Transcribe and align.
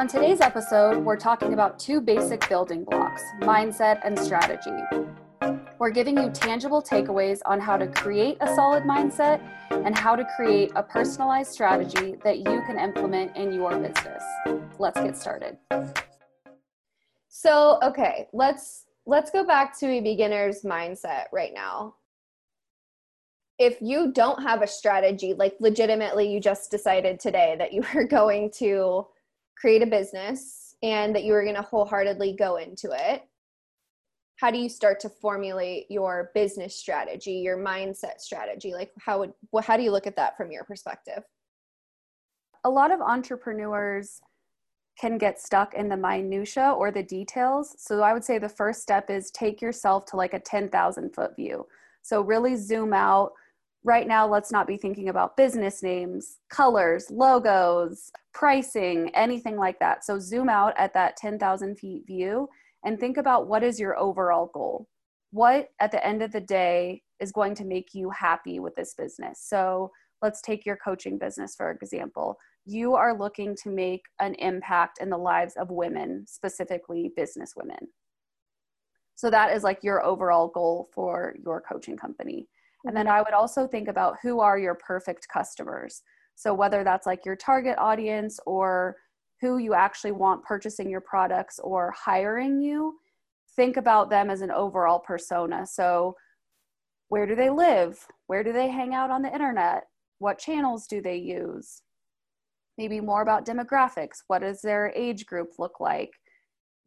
On 0.00 0.08
today's 0.08 0.40
episode, 0.40 1.04
we're 1.04 1.18
talking 1.18 1.52
about 1.52 1.78
two 1.78 2.00
basic 2.00 2.48
building 2.48 2.84
blocks 2.84 3.20
mindset 3.40 4.00
and 4.02 4.18
strategy. 4.18 4.70
We're 5.78 5.90
giving 5.90 6.16
you 6.16 6.30
tangible 6.30 6.80
takeaways 6.82 7.40
on 7.44 7.60
how 7.60 7.76
to 7.76 7.86
create 7.86 8.38
a 8.40 8.46
solid 8.54 8.84
mindset 8.84 9.46
and 9.70 9.94
how 9.94 10.16
to 10.16 10.24
create 10.36 10.72
a 10.74 10.82
personalized 10.82 11.52
strategy 11.52 12.14
that 12.24 12.38
you 12.38 12.62
can 12.66 12.78
implement 12.78 13.36
in 13.36 13.52
your 13.52 13.78
business. 13.78 14.24
Let's 14.78 14.98
get 14.98 15.18
started. 15.18 15.58
So, 17.28 17.78
okay, 17.82 18.26
let's 18.32 18.86
let's 19.04 19.30
go 19.30 19.44
back 19.44 19.78
to 19.80 19.86
a 19.86 20.00
beginner's 20.00 20.62
mindset 20.62 21.24
right 21.30 21.52
now. 21.52 21.96
If 23.58 23.76
you 23.82 24.14
don't 24.14 24.42
have 24.42 24.62
a 24.62 24.66
strategy, 24.66 25.34
like 25.34 25.56
legitimately 25.60 26.32
you 26.32 26.40
just 26.40 26.70
decided 26.70 27.20
today 27.20 27.54
that 27.58 27.74
you 27.74 27.84
were 27.94 28.04
going 28.04 28.50
to 28.52 29.04
create 29.60 29.82
a 29.82 29.86
business 29.86 30.74
and 30.82 31.14
that 31.14 31.24
you 31.24 31.32
were 31.32 31.42
going 31.42 31.56
to 31.56 31.62
wholeheartedly 31.62 32.34
go 32.38 32.56
into 32.56 32.90
it, 32.92 33.22
how 34.36 34.50
do 34.50 34.58
you 34.58 34.70
start 34.70 34.98
to 35.00 35.08
formulate 35.08 35.84
your 35.90 36.30
business 36.34 36.74
strategy, 36.74 37.32
your 37.32 37.58
mindset 37.58 38.20
strategy? 38.20 38.72
Like 38.72 38.90
how 38.98 39.18
would 39.18 39.32
how 39.62 39.76
do 39.76 39.82
you 39.82 39.90
look 39.90 40.06
at 40.06 40.16
that 40.16 40.36
from 40.36 40.50
your 40.50 40.64
perspective? 40.64 41.22
A 42.64 42.70
lot 42.70 42.90
of 42.90 43.02
entrepreneurs 43.02 44.20
can 44.98 45.18
get 45.18 45.40
stuck 45.40 45.74
in 45.74 45.88
the 45.88 45.96
minutia 45.96 46.72
or 46.72 46.90
the 46.90 47.02
details. 47.02 47.74
So 47.78 48.02
I 48.02 48.12
would 48.12 48.24
say 48.24 48.38
the 48.38 48.48
first 48.48 48.82
step 48.82 49.10
is 49.10 49.30
take 49.30 49.60
yourself 49.60 50.04
to 50.06 50.16
like 50.16 50.34
a 50.34 50.40
10,000 50.40 51.14
foot 51.14 51.36
view. 51.36 51.66
So 52.02 52.22
really 52.22 52.56
zoom 52.56 52.92
out, 52.92 53.32
right 53.84 54.06
now 54.06 54.26
let's 54.26 54.52
not 54.52 54.66
be 54.66 54.76
thinking 54.76 55.08
about 55.08 55.36
business 55.36 55.82
names 55.82 56.38
colors 56.50 57.10
logos 57.10 58.10
pricing 58.32 59.10
anything 59.14 59.56
like 59.56 59.78
that. 59.78 60.04
So 60.04 60.18
zoom 60.18 60.48
out 60.48 60.74
at 60.76 60.94
that 60.94 61.16
10000 61.16 61.78
feet 61.78 62.06
view 62.06 62.48
and 62.84 62.98
think 62.98 63.16
about 63.16 63.48
what 63.48 63.62
is 63.62 63.80
your 63.80 63.98
overall 63.98 64.50
goal. 64.52 64.86
What 65.32 65.68
at 65.80 65.92
the 65.92 66.04
end 66.04 66.22
of 66.22 66.32
the 66.32 66.40
day 66.40 67.02
is 67.20 67.32
going 67.32 67.54
to 67.56 67.64
make 67.64 67.94
you 67.94 68.10
happy 68.10 68.58
with 68.58 68.74
this 68.74 68.94
business? 68.94 69.44
So 69.46 69.90
let's 70.22 70.40
take 70.40 70.66
your 70.66 70.76
coaching 70.76 71.18
business 71.18 71.54
for 71.56 71.70
example. 71.70 72.36
You 72.66 72.94
are 72.94 73.16
looking 73.16 73.56
to 73.62 73.70
make 73.70 74.02
an 74.20 74.34
impact 74.34 74.98
in 75.00 75.08
the 75.08 75.18
lives 75.18 75.54
of 75.56 75.70
women 75.70 76.24
specifically 76.28 77.12
business 77.16 77.54
women. 77.56 77.88
So 79.14 79.30
that 79.30 79.54
is 79.54 79.62
like 79.62 79.82
your 79.82 80.04
overall 80.04 80.48
goal 80.48 80.88
for 80.94 81.34
your 81.44 81.60
coaching 81.60 81.96
company 81.96 82.46
and 82.84 82.96
then 82.96 83.06
I 83.06 83.20
would 83.20 83.34
also 83.34 83.66
think 83.66 83.88
about 83.88 84.16
who 84.22 84.40
are 84.40 84.58
your 84.58 84.74
perfect 84.74 85.26
customers. 85.32 86.02
So 86.34 86.54
whether 86.54 86.82
that's 86.84 87.06
like 87.06 87.24
your 87.24 87.36
target 87.36 87.76
audience 87.78 88.38
or 88.46 88.96
who 89.40 89.58
you 89.58 89.74
actually 89.74 90.12
want 90.12 90.44
purchasing 90.44 90.88
your 90.90 91.00
products 91.00 91.58
or 91.58 91.94
hiring 91.96 92.60
you, 92.60 92.98
think 93.56 93.76
about 93.76 94.10
them 94.10 94.30
as 94.30 94.40
an 94.40 94.50
overall 94.50 94.98
persona. 94.98 95.66
So 95.66 96.14
where 97.08 97.26
do 97.26 97.34
they 97.34 97.50
live? 97.50 98.06
Where 98.26 98.44
do 98.44 98.52
they 98.52 98.68
hang 98.68 98.94
out 98.94 99.10
on 99.10 99.22
the 99.22 99.32
internet? 99.32 99.84
What 100.18 100.38
channels 100.38 100.86
do 100.86 101.02
they 101.02 101.16
use? 101.16 101.82
Maybe 102.78 103.00
more 103.00 103.22
about 103.22 103.44
demographics. 103.44 104.22
What 104.28 104.42
does 104.42 104.62
their 104.62 104.92
age 104.94 105.26
group 105.26 105.58
look 105.58 105.80
like? 105.80 106.10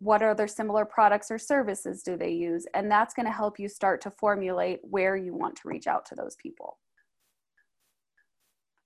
What 0.03 0.21
other 0.21 0.47
similar 0.47 0.85
products 0.85 1.31
or 1.31 1.37
services 1.37 2.03
do 2.03 2.17
they 2.17 2.31
use? 2.31 2.65
And 2.73 2.91
that's 2.91 3.13
going 3.13 3.25
to 3.25 3.31
help 3.31 3.59
you 3.59 3.67
start 3.69 4.01
to 4.01 4.11
formulate 4.11 4.79
where 4.83 5.15
you 5.15 5.33
want 5.33 5.55
to 5.57 5.67
reach 5.67 5.87
out 5.87 6.05
to 6.07 6.15
those 6.15 6.35
people. 6.35 6.77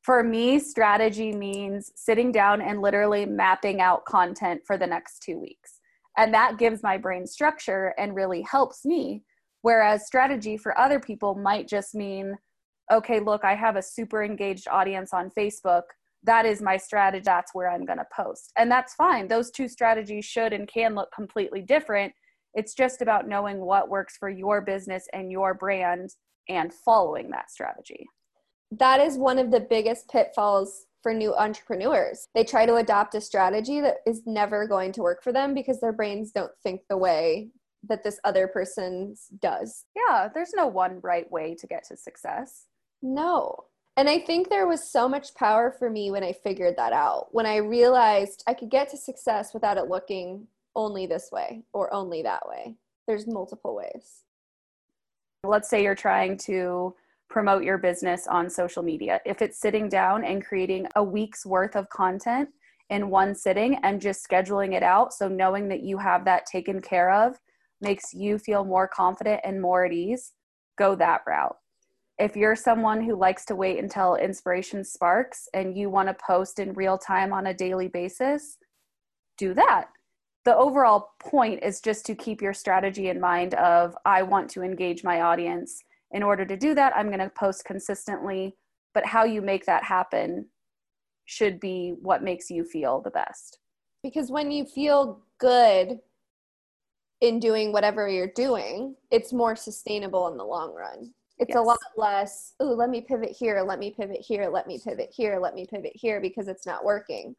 For 0.03 0.23
me 0.23 0.59
strategy 0.59 1.33
means 1.33 1.91
sitting 1.95 2.31
down 2.31 2.61
and 2.61 2.81
literally 2.81 3.25
mapping 3.25 3.81
out 3.81 4.05
content 4.05 4.61
for 4.65 4.77
the 4.77 4.87
next 4.87 5.19
two 5.19 5.37
weeks. 5.37 5.79
And 6.17 6.33
that 6.33 6.57
gives 6.57 6.81
my 6.81 6.97
brain 6.97 7.27
structure 7.27 7.93
and 7.97 8.15
really 8.15 8.41
helps 8.41 8.85
me 8.85 9.23
whereas 9.61 10.05
strategy 10.05 10.57
for 10.57 10.77
other 10.79 10.99
people 10.99 11.35
might 11.35 11.67
just 11.67 11.95
mean 11.95 12.35
okay 12.91 13.19
look 13.19 13.43
i 13.43 13.55
have 13.55 13.75
a 13.75 13.81
super 13.81 14.23
engaged 14.23 14.67
audience 14.69 15.13
on 15.13 15.29
facebook 15.37 15.83
that 16.27 16.45
is 16.45 16.61
my 16.61 16.77
strategy 16.77 17.23
that's 17.25 17.55
where 17.55 17.69
i'm 17.69 17.85
going 17.85 17.97
to 17.97 18.05
post. 18.15 18.51
And 18.57 18.69
that's 18.69 18.93
fine 18.93 19.27
those 19.27 19.49
two 19.49 19.67
strategies 19.67 20.25
should 20.25 20.53
and 20.53 20.67
can 20.67 20.93
look 20.93 21.09
completely 21.11 21.61
different. 21.61 22.13
It's 22.53 22.73
just 22.73 23.01
about 23.01 23.27
knowing 23.27 23.59
what 23.59 23.89
works 23.89 24.17
for 24.17 24.29
your 24.29 24.61
business 24.61 25.07
and 25.13 25.31
your 25.31 25.53
brand 25.53 26.11
and 26.49 26.73
following 26.73 27.29
that 27.31 27.51
strategy. 27.51 28.07
That 28.71 28.99
is 28.99 29.17
one 29.17 29.39
of 29.39 29.51
the 29.51 29.59
biggest 29.59 30.09
pitfalls 30.09 30.85
for 31.03 31.13
new 31.13 31.35
entrepreneurs. 31.35 32.27
They 32.35 32.43
try 32.43 32.65
to 32.65 32.75
adopt 32.75 33.15
a 33.15 33.21
strategy 33.21 33.79
that 33.81 33.97
is 34.05 34.23
never 34.25 34.67
going 34.67 34.91
to 34.93 35.01
work 35.01 35.23
for 35.23 35.31
them 35.31 35.53
because 35.53 35.79
their 35.79 35.93
brains 35.93 36.31
don't 36.31 36.51
think 36.63 36.81
the 36.89 36.97
way 36.97 37.49
that 37.87 38.03
this 38.03 38.19
other 38.23 38.47
person 38.47 39.15
does. 39.41 39.85
Yeah 39.95 40.29
there's 40.33 40.53
no 40.55 40.67
one 40.67 40.99
right 41.01 41.31
way 41.31 41.55
to 41.59 41.67
get 41.67 41.83
to 41.87 41.97
success. 41.97 42.65
No 43.01 43.65
and 43.97 44.07
I 44.07 44.19
think 44.19 44.49
there 44.49 44.67
was 44.67 44.87
so 44.87 45.09
much 45.09 45.33
power 45.33 45.71
for 45.71 45.89
me 45.89 46.11
when 46.11 46.23
I 46.23 46.31
figured 46.31 46.75
that 46.77 46.93
out. 46.93 47.29
When 47.31 47.47
I 47.47 47.57
realized 47.57 48.43
I 48.45 48.53
could 48.53 48.69
get 48.69 48.89
to 48.89 48.97
success 48.97 49.55
without 49.55 49.77
it 49.77 49.89
looking 49.89 50.45
only 50.75 51.07
this 51.07 51.29
way 51.31 51.63
or 51.73 51.91
only 51.91 52.21
that 52.21 52.47
way. 52.47 52.75
There's 53.07 53.25
multiple 53.25 53.75
ways. 53.75 54.21
Let's 55.43 55.67
say 55.67 55.81
you're 55.81 55.95
trying 55.95 56.37
to 56.39 56.93
promote 57.27 57.63
your 57.63 57.79
business 57.79 58.27
on 58.27 58.51
social 58.51 58.83
media. 58.83 59.19
If 59.25 59.41
it's 59.41 59.59
sitting 59.59 59.89
down 59.89 60.23
and 60.23 60.45
creating 60.45 60.87
a 60.95 61.03
week's 61.03 61.43
worth 61.43 61.75
of 61.75 61.89
content 61.89 62.49
in 62.91 63.09
one 63.09 63.33
sitting 63.33 63.79
and 63.81 63.99
just 63.99 64.27
scheduling 64.29 64.75
it 64.75 64.83
out, 64.83 65.11
so 65.11 65.27
knowing 65.27 65.67
that 65.69 65.81
you 65.81 65.97
have 65.97 66.23
that 66.25 66.45
taken 66.45 66.81
care 66.81 67.11
of 67.11 67.39
makes 67.81 68.13
you 68.13 68.37
feel 68.37 68.63
more 68.63 68.87
confident 68.87 69.41
and 69.43 69.59
more 69.59 69.85
at 69.85 69.91
ease, 69.91 70.33
go 70.77 70.95
that 70.95 71.21
route 71.25 71.57
if 72.19 72.35
you're 72.35 72.55
someone 72.55 73.01
who 73.01 73.15
likes 73.15 73.45
to 73.45 73.55
wait 73.55 73.79
until 73.79 74.15
inspiration 74.15 74.83
sparks 74.83 75.47
and 75.53 75.77
you 75.77 75.89
want 75.89 76.07
to 76.07 76.15
post 76.15 76.59
in 76.59 76.73
real 76.73 76.97
time 76.97 77.31
on 77.31 77.47
a 77.47 77.53
daily 77.53 77.87
basis, 77.87 78.57
do 79.37 79.53
that. 79.53 79.89
The 80.45 80.55
overall 80.55 81.09
point 81.19 81.61
is 81.61 81.79
just 81.79 82.05
to 82.07 82.15
keep 82.15 82.41
your 82.41 82.53
strategy 82.53 83.09
in 83.09 83.19
mind 83.19 83.53
of 83.55 83.95
I 84.05 84.23
want 84.23 84.49
to 84.51 84.63
engage 84.63 85.03
my 85.03 85.21
audience. 85.21 85.83
In 86.11 86.23
order 86.23 86.45
to 86.45 86.57
do 86.57 86.73
that, 86.73 86.93
I'm 86.95 87.07
going 87.07 87.19
to 87.19 87.29
post 87.29 87.65
consistently, 87.65 88.55
but 88.93 89.05
how 89.05 89.25
you 89.25 89.41
make 89.41 89.65
that 89.65 89.83
happen 89.83 90.47
should 91.25 91.59
be 91.59 91.95
what 92.01 92.23
makes 92.23 92.49
you 92.49 92.63
feel 92.63 93.01
the 93.01 93.11
best. 93.11 93.59
Because 94.01 94.31
when 94.31 94.49
you 94.49 94.65
feel 94.65 95.21
good 95.37 95.99
in 97.19 97.39
doing 97.39 97.73
whatever 97.73 98.07
you're 98.07 98.31
doing, 98.33 98.95
it's 99.11 99.33
more 99.33 99.55
sustainable 99.55 100.29
in 100.29 100.37
the 100.37 100.45
long 100.45 100.73
run 100.73 101.13
it's 101.39 101.49
yes. 101.49 101.57
a 101.57 101.61
lot 101.61 101.79
less 101.95 102.53
oh 102.59 102.65
let 102.65 102.89
me 102.89 103.01
pivot 103.01 103.29
here 103.29 103.61
let 103.61 103.79
me 103.79 103.91
pivot 103.91 104.19
here 104.19 104.49
let 104.49 104.67
me 104.67 104.79
pivot 104.83 105.09
here 105.15 105.39
let 105.39 105.53
me 105.53 105.65
pivot 105.65 105.91
here 105.95 106.19
because 106.19 106.47
it's 106.47 106.65
not 106.65 106.83
working. 106.83 107.35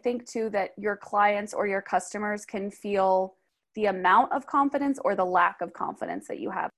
I 0.00 0.02
think 0.02 0.28
too 0.28 0.50
that 0.50 0.70
your 0.76 0.96
clients 0.96 1.54
or 1.54 1.66
your 1.66 1.80
customers 1.80 2.44
can 2.44 2.70
feel 2.70 3.34
the 3.74 3.86
amount 3.86 4.32
of 4.32 4.46
confidence 4.46 4.98
or 5.04 5.16
the 5.16 5.24
lack 5.24 5.60
of 5.60 5.72
confidence 5.72 6.28
that 6.28 6.38
you 6.38 6.50
have. 6.50 6.70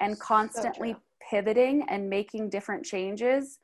And 0.00 0.18
constantly 0.18 0.92
so 0.92 1.00
pivoting 1.30 1.86
and 1.88 2.08
making 2.08 2.50
different 2.50 2.84
changes 2.84 3.58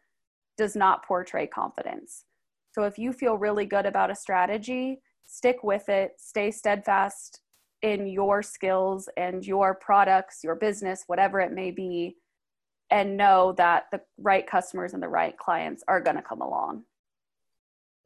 does 0.56 0.76
not 0.76 1.04
portray 1.04 1.46
confidence. 1.46 2.24
So 2.72 2.84
if 2.84 2.98
you 2.98 3.12
feel 3.12 3.36
really 3.36 3.66
good 3.66 3.86
about 3.86 4.10
a 4.10 4.14
strategy 4.14 5.00
stick 5.26 5.62
with 5.62 5.88
it 5.88 6.12
stay 6.18 6.50
steadfast 6.50 7.40
in 7.84 8.06
your 8.06 8.42
skills 8.42 9.10
and 9.18 9.46
your 9.46 9.74
products, 9.74 10.42
your 10.42 10.54
business, 10.54 11.04
whatever 11.06 11.38
it 11.38 11.52
may 11.52 11.70
be, 11.70 12.16
and 12.90 13.14
know 13.14 13.52
that 13.58 13.84
the 13.92 14.00
right 14.18 14.46
customers 14.46 14.94
and 14.94 15.02
the 15.02 15.08
right 15.08 15.36
clients 15.36 15.84
are 15.86 16.00
going 16.00 16.16
to 16.16 16.22
come 16.22 16.40
along. 16.40 16.82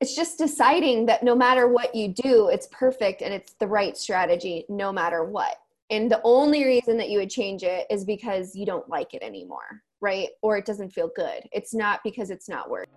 It's 0.01 0.17
just 0.17 0.37
deciding 0.37 1.07
that 1.07 1.23
no 1.23 1.37
matter 1.37 1.69
what 1.69 1.95
you 1.95 2.09
do, 2.09 2.49
it's 2.49 2.67
perfect 2.73 3.23
and 3.23 3.33
it's 3.33 3.55
the 3.61 3.69
right 3.69 3.97
strategy 3.97 4.65
no 4.69 4.93
matter 4.93 5.23
what. 5.23 5.59
And 5.91 6.11
the 6.11 6.21
only 6.25 6.65
reason 6.65 6.97
that 6.97 7.09
you 7.09 7.21
would 7.21 7.31
change 7.31 7.63
it 7.63 7.87
is 7.89 8.05
because 8.05 8.57
you 8.57 8.67
don't 8.67 8.89
like 8.89 9.15
it 9.15 9.23
anymore, 9.23 9.83
right? 10.01 10.31
Or 10.43 10.57
it 10.57 10.67
doesn't 10.67 10.91
feel 10.91 11.11
good. 11.15 11.49
It's 11.53 11.73
not 11.73 12.01
because 12.03 12.31
it's 12.31 12.49
not 12.49 12.69
working. 12.69 12.95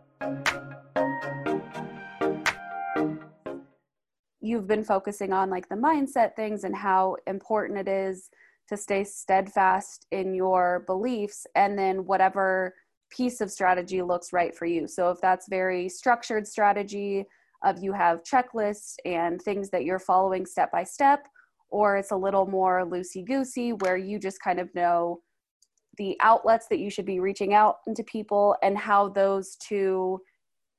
You've 4.41 4.67
been 4.67 4.83
focusing 4.83 5.31
on 5.31 5.49
like 5.49 5.69
the 5.69 5.75
mindset 5.75 6.35
things 6.35 6.63
and 6.63 6.75
how 6.75 7.15
important 7.27 7.79
it 7.79 7.87
is 7.87 8.29
to 8.67 8.75
stay 8.75 9.03
steadfast 9.03 10.07
in 10.11 10.33
your 10.33 10.83
beliefs 10.87 11.45
and 11.55 11.77
then 11.77 12.05
whatever 12.05 12.73
piece 13.09 13.41
of 13.41 13.51
strategy 13.51 14.01
looks 14.01 14.33
right 14.33 14.55
for 14.55 14.65
you. 14.65 14.87
So 14.87 15.11
if 15.11 15.19
that's 15.21 15.47
very 15.49 15.89
structured 15.89 16.47
strategy 16.47 17.25
of 17.63 17.83
you 17.83 17.93
have 17.93 18.23
checklists 18.23 18.95
and 19.05 19.41
things 19.41 19.69
that 19.69 19.83
you're 19.83 19.99
following 19.99 20.45
step 20.45 20.71
by 20.71 20.83
step 20.83 21.27
or 21.69 21.97
it's 21.97 22.11
a 22.11 22.15
little 22.15 22.47
more 22.47 22.85
loosey 22.85 23.25
goosey 23.25 23.73
where 23.73 23.97
you 23.97 24.17
just 24.17 24.41
kind 24.41 24.59
of 24.59 24.73
know 24.73 25.19
the 25.97 26.17
outlets 26.21 26.67
that 26.69 26.79
you 26.79 26.89
should 26.89 27.05
be 27.05 27.19
reaching 27.19 27.53
out 27.53 27.77
into 27.85 28.03
people 28.03 28.55
and 28.63 28.77
how 28.77 29.09
those 29.09 29.55
two 29.57 30.19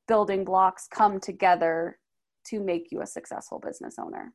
building 0.09 0.45
blocks 0.45 0.89
come 0.89 1.21
together 1.21 1.99
to 2.45 2.61
make 2.61 2.91
you 2.91 3.03
a 3.03 3.07
successful 3.07 3.59
business 3.59 3.97
owner. 3.99 4.33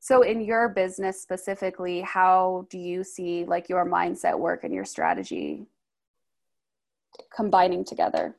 So 0.00 0.22
in 0.22 0.40
your 0.40 0.68
business 0.68 1.22
specifically, 1.22 2.00
how 2.00 2.66
do 2.70 2.78
you 2.78 3.04
see 3.04 3.44
like 3.44 3.68
your 3.68 3.86
mindset 3.86 4.38
work 4.38 4.64
and 4.64 4.74
your 4.74 4.84
strategy 4.84 5.66
combining 7.34 7.84
together? 7.84 8.36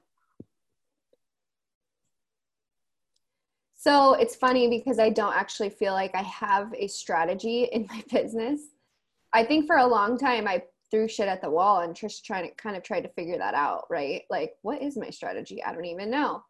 So 3.77 4.13
it's 4.13 4.35
funny 4.35 4.69
because 4.69 4.99
I 4.99 5.09
don't 5.09 5.35
actually 5.35 5.69
feel 5.69 5.93
like 5.93 6.15
I 6.15 6.21
have 6.21 6.73
a 6.77 6.87
strategy 6.87 7.63
in 7.71 7.85
my 7.89 8.03
business. 8.11 8.61
I 9.33 9.43
think 9.43 9.65
for 9.65 9.77
a 9.77 9.87
long 9.87 10.17
time 10.17 10.47
I 10.47 10.63
threw 10.89 11.07
shit 11.07 11.27
at 11.27 11.41
the 11.41 11.49
wall 11.49 11.79
and 11.79 11.95
just 11.95 12.23
trying 12.25 12.47
to 12.47 12.55
kind 12.55 12.77
of 12.77 12.83
tried 12.83 13.01
to 13.01 13.09
figure 13.09 13.37
that 13.37 13.55
out, 13.55 13.85
right? 13.89 14.23
Like, 14.29 14.53
what 14.61 14.81
is 14.81 14.95
my 14.95 15.09
strategy? 15.09 15.63
I 15.63 15.73
don't 15.73 15.85
even 15.85 16.11
know. 16.11 16.43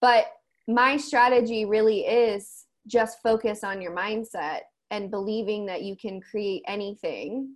But 0.00 0.26
my 0.66 0.96
strategy 0.96 1.64
really 1.64 2.00
is 2.00 2.64
just 2.86 3.22
focus 3.22 3.64
on 3.64 3.80
your 3.80 3.94
mindset 3.94 4.60
and 4.90 5.10
believing 5.10 5.66
that 5.66 5.82
you 5.82 5.96
can 5.96 6.20
create 6.20 6.62
anything 6.66 7.54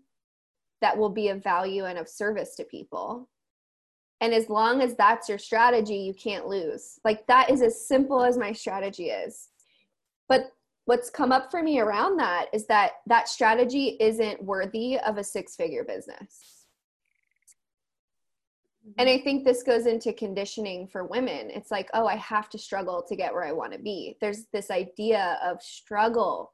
that 0.80 0.96
will 0.96 1.10
be 1.10 1.28
of 1.28 1.42
value 1.42 1.84
and 1.84 1.98
of 1.98 2.08
service 2.08 2.54
to 2.56 2.64
people 2.64 3.28
and 4.20 4.34
as 4.34 4.48
long 4.48 4.82
as 4.82 4.94
that's 4.94 5.28
your 5.28 5.38
strategy, 5.38 5.96
you 5.96 6.12
can't 6.12 6.46
lose. 6.46 6.98
Like 7.04 7.26
that 7.28 7.50
is 7.50 7.62
as 7.62 7.86
simple 7.86 8.24
as 8.24 8.36
my 8.36 8.52
strategy 8.52 9.10
is. 9.10 9.48
But 10.28 10.52
what's 10.86 11.10
come 11.10 11.30
up 11.32 11.50
for 11.50 11.62
me 11.62 11.78
around 11.78 12.18
that 12.18 12.46
is 12.52 12.66
that 12.66 12.92
that 13.06 13.28
strategy 13.28 13.96
isn't 14.00 14.42
worthy 14.42 14.98
of 14.98 15.18
a 15.18 15.24
six 15.24 15.54
figure 15.54 15.84
business. 15.84 16.57
And 18.96 19.08
I 19.08 19.18
think 19.18 19.44
this 19.44 19.62
goes 19.62 19.86
into 19.86 20.12
conditioning 20.12 20.88
for 20.88 21.04
women. 21.04 21.50
It's 21.50 21.70
like, 21.70 21.90
oh, 21.94 22.06
I 22.06 22.16
have 22.16 22.48
to 22.50 22.58
struggle 22.58 23.04
to 23.08 23.16
get 23.16 23.32
where 23.32 23.44
I 23.44 23.52
want 23.52 23.72
to 23.72 23.78
be. 23.78 24.16
There's 24.20 24.46
this 24.52 24.70
idea 24.70 25.38
of 25.44 25.62
struggle. 25.62 26.52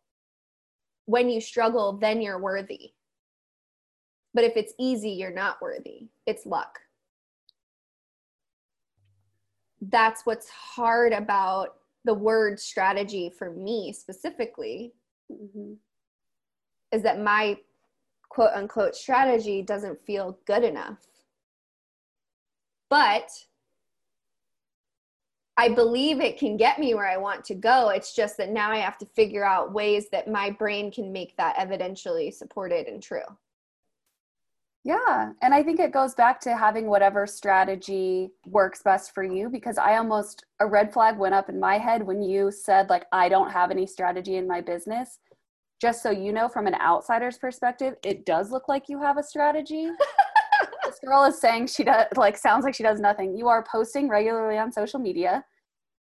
When 1.07 1.29
you 1.29 1.41
struggle, 1.41 1.99
then 2.01 2.21
you're 2.21 2.41
worthy. 2.41 2.93
But 4.33 4.45
if 4.45 4.57
it's 4.57 4.75
easy, 4.81 5.11
you're 5.11 5.33
not 5.33 5.63
worthy. 5.63 6.09
It's 6.27 6.47
luck 6.47 6.81
that's 9.91 10.25
what's 10.25 10.49
hard 10.49 11.13
about 11.13 11.77
the 12.05 12.15
word 12.15 12.61
strategy 12.61 13.31
for 13.31 13.51
me 13.51 13.93
specifically 13.93 14.93
mm-hmm. 15.31 15.73
is 16.93 17.03
that 17.03 17.21
my 17.21 17.57
quote 18.29 18.51
unquote 18.55 18.95
strategy 18.95 19.63
doesn't 19.63 19.99
feel 20.07 20.39
good 20.47 20.65
enough. 20.65 20.99
But 22.95 23.29
I 25.57 25.69
believe 25.69 26.21
it 26.21 26.39
can 26.39 26.57
get 26.57 26.79
me 26.79 26.95
where 26.95 27.09
I 27.09 27.17
want 27.17 27.45
to 27.47 27.55
go. 27.57 27.89
It's 27.89 28.15
just 28.15 28.37
that 28.37 28.51
now 28.51 28.71
I 28.71 28.77
have 28.77 28.99
to 28.99 29.07
figure 29.17 29.45
out 29.45 29.73
ways 29.73 30.07
that 30.13 30.31
my 30.31 30.51
brain 30.51 30.93
can 30.93 31.13
make 31.13 31.37
that 31.37 31.57
evidentially 31.57 32.33
supported 32.33 32.87
and 32.87 33.03
true. 33.03 33.27
Yeah. 34.85 35.33
And 35.43 35.53
I 35.53 35.65
think 35.65 35.81
it 35.81 35.91
goes 35.91 36.15
back 36.15 36.39
to 36.43 36.57
having 36.57 36.87
whatever 36.87 37.27
strategy 37.27 38.31
works 38.47 38.81
best 38.85 39.13
for 39.13 39.25
you 39.25 39.49
because 39.49 39.77
I 39.77 39.97
almost, 39.97 40.45
a 40.61 40.67
red 40.69 40.93
flag 40.93 41.19
went 41.19 41.35
up 41.35 41.49
in 41.49 41.59
my 41.59 41.79
head 41.79 42.07
when 42.07 42.23
you 42.23 42.53
said, 42.53 42.91
like, 42.91 43.07
I 43.11 43.29
don't 43.29 43.51
have 43.51 43.73
any 43.73 43.89
strategy 43.89 44.37
in 44.37 44.47
my 44.47 44.61
business. 44.61 45.19
Just 45.81 46.01
so 46.01 46.13
you 46.13 46.33
know, 46.33 46.49
from 46.49 46.69
an 46.69 46.77
outsider's 46.77 47.39
perspective, 47.39 47.97
it 48.05 48.25
does 48.25 48.53
look 48.53 48.69
like 48.69 48.89
you 48.89 49.03
have 49.03 49.19
a 49.19 49.23
strategy. 49.25 49.91
girl 51.05 51.25
is 51.25 51.41
saying 51.41 51.69
she 51.69 51.85
does, 51.85 52.07
like, 52.17 52.37
sounds 52.37 52.65
like 52.65 52.75
she 52.75 52.83
does 52.83 53.01
nothing. 53.01 53.37
You 53.37 53.49
are 53.49 53.65
posting 53.71 54.09
regularly 54.09 54.59
on 54.59 54.73
social 54.73 55.01
media, 55.01 55.45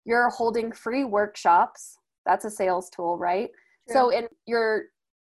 you're 0.05 0.29
holding 0.29 0.71
free 0.71 1.03
workshops. 1.03 1.97
That's 2.25 2.45
a 2.45 2.49
sales 2.49 2.89
tool, 2.89 3.17
right? 3.17 3.49
True. 3.87 3.93
So, 3.93 4.09
in 4.09 4.27
you're 4.45 4.85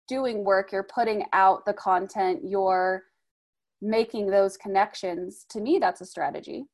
doing 0.08 0.44
work, 0.44 0.72
you're 0.72 0.88
putting 0.94 1.24
out 1.32 1.64
the 1.64 1.72
content, 1.72 2.40
you're 2.44 3.04
making 3.84 4.30
those 4.30 4.56
connections 4.56 5.44
to 5.50 5.60
me 5.60 5.78
that's 5.78 6.00
a 6.00 6.06
strategy 6.06 6.64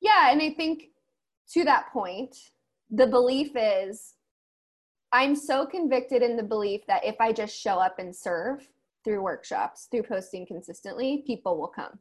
yeah 0.00 0.30
and 0.30 0.40
i 0.40 0.50
think 0.50 0.84
to 1.50 1.64
that 1.64 1.88
point 1.92 2.34
the 2.90 3.06
belief 3.06 3.50
is 3.56 4.14
i'm 5.12 5.34
so 5.34 5.66
convicted 5.66 6.22
in 6.22 6.36
the 6.36 6.42
belief 6.42 6.82
that 6.86 7.04
if 7.04 7.16
i 7.20 7.32
just 7.32 7.58
show 7.58 7.78
up 7.78 7.98
and 7.98 8.14
serve 8.14 8.68
through 9.04 9.20
workshops 9.20 9.88
through 9.90 10.02
posting 10.02 10.46
consistently 10.46 11.24
people 11.26 11.58
will 11.58 11.68
come 11.68 11.98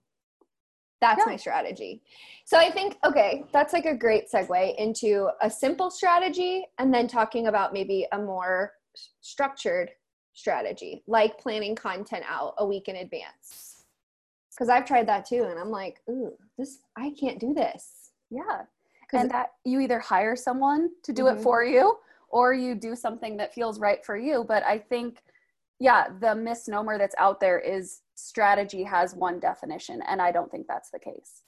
that's 1.01 1.19
yeah. 1.19 1.31
my 1.31 1.35
strategy 1.35 2.01
so 2.45 2.57
i 2.57 2.69
think 2.69 2.97
okay 3.05 3.43
that's 3.53 3.73
like 3.73 3.85
a 3.85 3.95
great 3.95 4.25
segue 4.31 4.75
into 4.77 5.29
a 5.41 5.49
simple 5.49 5.89
strategy 5.89 6.65
and 6.79 6.93
then 6.93 7.07
talking 7.07 7.47
about 7.47 7.73
maybe 7.73 8.07
a 8.11 8.17
more 8.17 8.73
structured 9.21 9.91
strategy 10.33 11.03
like 11.07 11.37
planning 11.39 11.75
content 11.75 12.23
out 12.27 12.53
a 12.57 12.65
week 12.65 12.87
in 12.87 12.97
advance 12.97 13.67
because 14.57 14.69
I've 14.69 14.85
tried 14.85 15.07
that 15.07 15.25
too, 15.25 15.43
and 15.43 15.59
I'm 15.59 15.69
like, 15.69 16.01
ooh, 16.09 16.33
this 16.57 16.79
I 16.97 17.13
can't 17.19 17.39
do 17.39 17.53
this. 17.53 18.11
Yeah, 18.29 18.63
and 19.13 19.29
that 19.31 19.51
you 19.63 19.79
either 19.79 19.99
hire 19.99 20.35
someone 20.35 20.89
to 21.03 21.13
do 21.13 21.23
mm-hmm. 21.23 21.37
it 21.37 21.43
for 21.43 21.63
you, 21.63 21.97
or 22.29 22.53
you 22.53 22.75
do 22.75 22.95
something 22.95 23.37
that 23.37 23.53
feels 23.53 23.79
right 23.79 24.03
for 24.03 24.17
you. 24.17 24.45
But 24.47 24.63
I 24.63 24.79
think, 24.79 25.19
yeah, 25.79 26.07
the 26.19 26.35
misnomer 26.35 26.97
that's 26.97 27.15
out 27.17 27.39
there 27.39 27.59
is 27.59 28.01
strategy 28.15 28.83
has 28.83 29.13
one 29.15 29.39
definition, 29.39 30.01
and 30.07 30.21
I 30.21 30.31
don't 30.31 30.49
think 30.51 30.67
that's 30.67 30.89
the 30.89 30.99
case. 30.99 31.43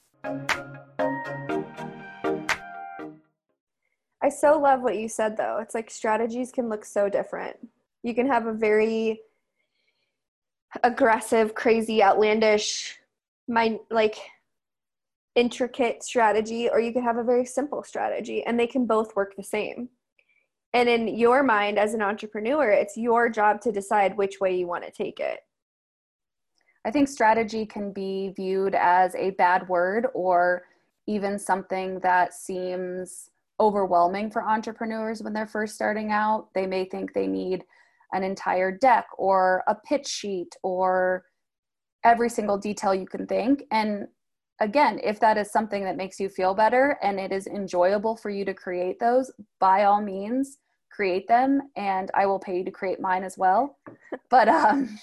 I 4.22 4.28
so 4.28 4.58
love 4.58 4.82
what 4.82 4.98
you 4.98 5.08
said 5.08 5.36
though. 5.36 5.58
It's 5.60 5.74
like 5.74 5.90
strategies 5.90 6.52
can 6.52 6.68
look 6.68 6.84
so 6.84 7.08
different. 7.08 7.56
You 8.02 8.14
can 8.14 8.26
have 8.26 8.46
a 8.46 8.52
very 8.52 9.20
aggressive, 10.84 11.54
crazy, 11.54 12.02
outlandish 12.02 12.98
my 13.48 13.78
like 13.90 14.16
intricate 15.34 16.02
strategy 16.02 16.68
or 16.68 16.80
you 16.80 16.92
can 16.92 17.02
have 17.02 17.16
a 17.16 17.24
very 17.24 17.44
simple 17.44 17.82
strategy 17.82 18.44
and 18.44 18.58
they 18.58 18.66
can 18.66 18.86
both 18.86 19.14
work 19.16 19.34
the 19.36 19.42
same 19.42 19.88
and 20.72 20.88
in 20.88 21.08
your 21.08 21.42
mind 21.42 21.78
as 21.78 21.94
an 21.94 22.02
entrepreneur 22.02 22.70
it's 22.70 22.96
your 22.96 23.28
job 23.28 23.60
to 23.60 23.72
decide 23.72 24.16
which 24.16 24.40
way 24.40 24.56
you 24.56 24.66
want 24.66 24.84
to 24.84 24.90
take 24.90 25.20
it 25.20 25.40
i 26.84 26.90
think 26.90 27.08
strategy 27.08 27.66
can 27.66 27.92
be 27.92 28.32
viewed 28.36 28.74
as 28.74 29.14
a 29.14 29.30
bad 29.30 29.68
word 29.68 30.06
or 30.14 30.64
even 31.06 31.38
something 31.38 31.98
that 32.00 32.34
seems 32.34 33.30
overwhelming 33.58 34.30
for 34.30 34.42
entrepreneurs 34.42 35.22
when 35.22 35.32
they're 35.32 35.46
first 35.46 35.74
starting 35.74 36.12
out 36.12 36.48
they 36.54 36.66
may 36.66 36.84
think 36.84 37.12
they 37.12 37.26
need 37.26 37.64
an 38.12 38.22
entire 38.22 38.70
deck 38.70 39.06
or 39.18 39.62
a 39.68 39.74
pitch 39.74 40.06
sheet 40.06 40.54
or 40.62 41.24
every 42.04 42.28
single 42.28 42.58
detail 42.58 42.94
you 42.94 43.06
can 43.06 43.26
think. 43.26 43.64
And 43.70 44.06
again, 44.60 45.00
if 45.02 45.18
that 45.20 45.38
is 45.38 45.50
something 45.50 45.84
that 45.84 45.96
makes 45.96 46.20
you 46.20 46.28
feel 46.28 46.54
better 46.54 46.98
and 47.02 47.18
it 47.18 47.32
is 47.32 47.46
enjoyable 47.46 48.16
for 48.16 48.30
you 48.30 48.44
to 48.44 48.54
create 48.54 49.00
those, 49.00 49.30
by 49.58 49.84
all 49.84 50.00
means, 50.00 50.58
create 50.90 51.26
them. 51.26 51.62
And 51.76 52.10
I 52.14 52.26
will 52.26 52.38
pay 52.38 52.58
you 52.58 52.64
to 52.64 52.70
create 52.70 53.00
mine 53.00 53.24
as 53.24 53.36
well. 53.38 53.78
but 54.30 54.48
um, 54.48 54.98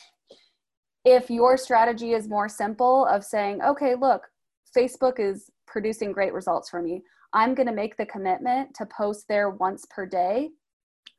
if 1.04 1.30
your 1.30 1.58
strategy 1.58 2.14
is 2.14 2.30
more 2.30 2.48
simple 2.48 3.06
of 3.08 3.24
saying, 3.24 3.62
okay, 3.64 3.96
look, 3.96 4.28
Facebook 4.76 5.20
is 5.20 5.50
producing 5.66 6.12
great 6.12 6.34
results 6.34 6.70
for 6.70 6.82
me. 6.82 7.02
I'm 7.34 7.56
going 7.56 7.68
to 7.68 7.74
make 7.74 7.98
the 7.98 8.06
commitment 8.06 8.74
to 8.76 8.86
post 8.86 9.26
there 9.28 9.50
once 9.50 9.86
per 9.90 10.06
day, 10.06 10.50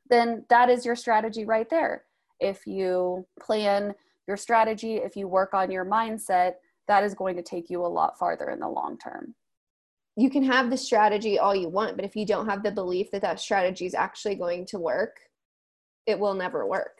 then 0.09 0.45
that 0.49 0.69
is 0.69 0.85
your 0.85 0.95
strategy 0.95 1.45
right 1.45 1.69
there. 1.69 2.05
If 2.39 2.65
you 2.65 3.27
plan 3.39 3.93
your 4.27 4.37
strategy, 4.37 4.95
if 4.95 5.15
you 5.15 5.27
work 5.27 5.53
on 5.53 5.71
your 5.71 5.85
mindset, 5.85 6.53
that 6.89 7.03
is 7.03 7.13
going 7.13 7.37
to 7.37 7.43
take 7.43 7.69
you 7.69 7.85
a 7.85 7.87
lot 7.87 8.19
farther 8.19 8.49
in 8.49 8.59
the 8.59 8.67
long 8.67 8.97
term. 8.97 9.35
You 10.17 10.29
can 10.29 10.43
have 10.43 10.69
the 10.69 10.75
strategy 10.75 11.39
all 11.39 11.55
you 11.55 11.69
want, 11.69 11.95
but 11.95 12.03
if 12.03 12.15
you 12.15 12.25
don't 12.25 12.49
have 12.49 12.63
the 12.63 12.71
belief 12.71 13.11
that 13.11 13.21
that 13.21 13.39
strategy 13.39 13.85
is 13.85 13.93
actually 13.93 14.35
going 14.35 14.65
to 14.65 14.79
work, 14.79 15.15
it 16.05 16.19
will 16.19 16.33
never 16.33 16.67
work. 16.67 16.97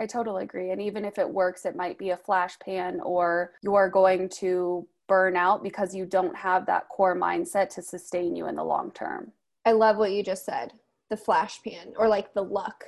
I 0.00 0.06
totally 0.06 0.42
agree. 0.42 0.70
And 0.70 0.82
even 0.82 1.04
if 1.04 1.18
it 1.18 1.28
works, 1.28 1.64
it 1.64 1.76
might 1.76 1.98
be 1.98 2.10
a 2.10 2.16
flash 2.16 2.58
pan 2.58 3.00
or 3.04 3.52
you're 3.62 3.90
going 3.90 4.28
to 4.40 4.88
burn 5.06 5.36
out 5.36 5.62
because 5.62 5.94
you 5.94 6.06
don't 6.06 6.34
have 6.34 6.66
that 6.66 6.88
core 6.88 7.14
mindset 7.14 7.68
to 7.74 7.82
sustain 7.82 8.34
you 8.34 8.48
in 8.48 8.56
the 8.56 8.64
long 8.64 8.90
term. 8.90 9.30
I 9.64 9.72
love 9.72 9.98
what 9.98 10.12
you 10.12 10.24
just 10.24 10.44
said 10.44 10.72
the 11.10 11.16
flash 11.16 11.62
pan 11.62 11.92
or 11.98 12.08
like 12.08 12.32
the 12.32 12.42
luck 12.42 12.84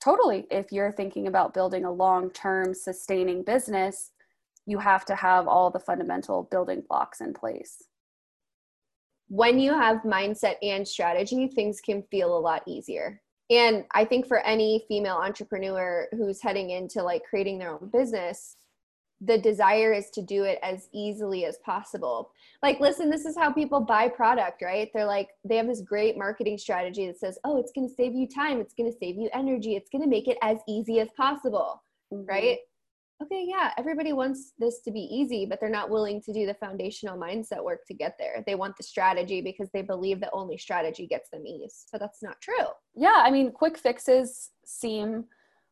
totally 0.00 0.46
if 0.52 0.70
you're 0.70 0.92
thinking 0.92 1.26
about 1.26 1.52
building 1.52 1.84
a 1.84 1.90
long-term 1.90 2.72
sustaining 2.72 3.42
business 3.42 4.12
you 4.66 4.78
have 4.78 5.04
to 5.04 5.14
have 5.14 5.46
all 5.48 5.70
the 5.70 5.80
fundamental 5.80 6.48
building 6.50 6.82
blocks 6.88 7.20
in 7.20 7.32
place 7.32 7.82
when 9.28 9.58
you 9.58 9.72
have 9.72 10.02
mindset 10.02 10.54
and 10.62 10.86
strategy 10.86 11.48
things 11.48 11.80
can 11.80 12.02
feel 12.10 12.36
a 12.36 12.38
lot 12.38 12.62
easier 12.66 13.20
and 13.50 13.84
i 13.94 14.04
think 14.04 14.26
for 14.26 14.40
any 14.40 14.84
female 14.88 15.16
entrepreneur 15.16 16.06
who's 16.12 16.42
heading 16.42 16.70
into 16.70 17.02
like 17.02 17.22
creating 17.28 17.58
their 17.58 17.70
own 17.70 17.90
business 17.92 18.56
the 19.20 19.38
desire 19.38 19.92
is 19.92 20.10
to 20.10 20.22
do 20.22 20.44
it 20.44 20.58
as 20.62 20.88
easily 20.92 21.46
as 21.46 21.56
possible. 21.64 22.30
Like, 22.62 22.80
listen, 22.80 23.08
this 23.08 23.24
is 23.24 23.36
how 23.36 23.50
people 23.50 23.80
buy 23.80 24.08
product, 24.08 24.62
right? 24.62 24.90
They're 24.92 25.06
like, 25.06 25.30
they 25.44 25.56
have 25.56 25.66
this 25.66 25.80
great 25.80 26.18
marketing 26.18 26.58
strategy 26.58 27.06
that 27.06 27.18
says, 27.18 27.38
oh, 27.44 27.58
it's 27.58 27.72
going 27.72 27.88
to 27.88 27.94
save 27.94 28.14
you 28.14 28.28
time, 28.28 28.60
it's 28.60 28.74
going 28.74 28.90
to 28.90 28.98
save 28.98 29.16
you 29.16 29.30
energy, 29.32 29.74
it's 29.74 29.88
going 29.90 30.02
to 30.02 30.08
make 30.08 30.28
it 30.28 30.36
as 30.42 30.58
easy 30.68 31.00
as 31.00 31.08
possible, 31.16 31.82
mm-hmm. 32.12 32.26
right? 32.26 32.58
Okay, 33.22 33.46
yeah, 33.48 33.72
everybody 33.78 34.12
wants 34.12 34.52
this 34.58 34.80
to 34.80 34.90
be 34.90 35.00
easy, 35.00 35.46
but 35.46 35.58
they're 35.58 35.70
not 35.70 35.88
willing 35.88 36.20
to 36.20 36.34
do 36.34 36.44
the 36.44 36.52
foundational 36.52 37.16
mindset 37.18 37.64
work 37.64 37.86
to 37.86 37.94
get 37.94 38.16
there. 38.18 38.44
They 38.46 38.54
want 38.54 38.76
the 38.76 38.82
strategy 38.82 39.40
because 39.40 39.70
they 39.72 39.80
believe 39.80 40.20
that 40.20 40.30
only 40.34 40.58
strategy 40.58 41.06
gets 41.06 41.30
them 41.30 41.46
ease. 41.46 41.86
But 41.90 42.02
that's 42.02 42.22
not 42.22 42.40
true. 42.42 42.66
Yeah, 42.94 43.22
I 43.24 43.30
mean, 43.30 43.52
quick 43.52 43.78
fixes 43.78 44.50
seem 44.66 45.24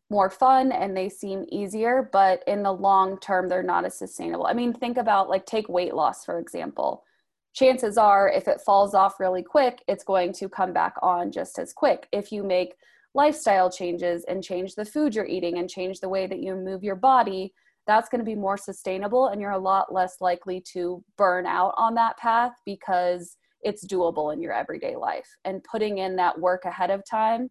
more 0.09 0.31
fun 0.31 0.73
and 0.73 0.97
they 0.97 1.11
seem 1.11 1.45
easier, 1.51 2.09
but 2.13 2.43
in 2.47 2.63
the 2.63 2.73
long 2.73 3.19
term, 3.21 3.49
they're 3.49 3.63
not 3.63 3.85
as 3.85 3.99
sustainable. 3.99 4.47
I 4.47 4.55
mean, 4.55 4.73
think 4.73 4.97
about 4.97 5.29
like 5.29 5.45
take 5.45 5.69
weight 5.69 5.95
loss, 5.95 6.25
for 6.25 6.39
example. 6.39 7.05
Chances 7.53 7.99
are, 7.99 8.29
if 8.29 8.49
it 8.49 8.63
falls 8.63 8.95
off 8.95 9.21
really 9.21 9.43
quick, 9.43 9.83
it's 9.87 10.03
going 10.03 10.33
to 10.35 10.49
come 10.49 10.73
back 10.73 10.95
on 11.03 11.31
just 11.31 11.59
as 11.59 11.75
quick. 11.75 12.09
If 12.11 12.33
you 12.33 12.43
make 12.43 12.75
lifestyle 13.15 13.71
changes 13.71 14.25
and 14.29 14.43
change 14.43 14.75
the 14.75 14.85
food 14.85 15.15
you're 15.15 15.27
eating 15.27 15.59
and 15.59 15.71
change 15.71 16.01
the 16.01 16.09
way 16.09 16.27
that 16.27 16.41
you 16.41 16.55
move 16.57 16.83
your 16.83 16.97
body, 16.97 17.53
that's 17.87 18.09
going 18.09 18.19
to 18.19 18.25
be 18.25 18.35
more 18.35 18.57
sustainable 18.57 19.29
and 19.29 19.41
you're 19.41 19.53
a 19.53 19.59
lot 19.59 19.93
less 19.93 20.17
likely 20.21 20.61
to 20.73 21.03
burn 21.17 21.47
out 21.47 21.75
on 21.77 21.95
that 21.95 22.17
path 22.19 22.53
because 22.65 23.37
it's 23.63 23.87
doable 23.87 24.33
in 24.33 24.43
your 24.43 24.53
everyday 24.53 24.97
life. 24.97 25.29
And 25.45 25.65
putting 25.65 25.99
in 25.99 26.17
that 26.17 26.39
work 26.39 26.65
ahead 26.65 26.91
of 26.91 27.03
time 27.09 27.51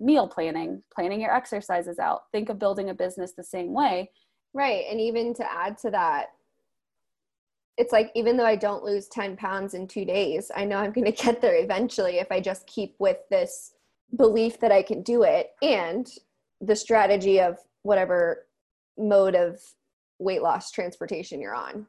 meal 0.00 0.28
planning, 0.28 0.82
planning 0.94 1.20
your 1.20 1.34
exercises 1.34 1.98
out. 1.98 2.22
Think 2.32 2.48
of 2.48 2.58
building 2.58 2.90
a 2.90 2.94
business 2.94 3.32
the 3.32 3.44
same 3.44 3.72
way. 3.72 4.10
Right. 4.52 4.84
And 4.90 5.00
even 5.00 5.34
to 5.34 5.52
add 5.52 5.78
to 5.78 5.90
that, 5.90 6.26
it's 7.76 7.92
like 7.92 8.10
even 8.14 8.36
though 8.36 8.46
I 8.46 8.56
don't 8.56 8.84
lose 8.84 9.08
10 9.08 9.36
pounds 9.36 9.74
in 9.74 9.86
two 9.86 10.04
days, 10.04 10.50
I 10.54 10.64
know 10.64 10.76
I'm 10.76 10.92
going 10.92 11.04
to 11.12 11.12
get 11.12 11.40
there 11.40 11.56
eventually 11.56 12.18
if 12.18 12.30
I 12.30 12.40
just 12.40 12.66
keep 12.66 12.94
with 12.98 13.18
this 13.30 13.72
belief 14.14 14.60
that 14.60 14.72
I 14.72 14.82
can 14.82 15.02
do 15.02 15.22
it 15.22 15.50
and 15.62 16.06
the 16.60 16.76
strategy 16.76 17.40
of 17.40 17.58
whatever 17.82 18.46
mode 18.98 19.34
of 19.34 19.60
weight 20.18 20.42
loss 20.42 20.70
transportation 20.70 21.40
you're 21.40 21.54
on. 21.54 21.86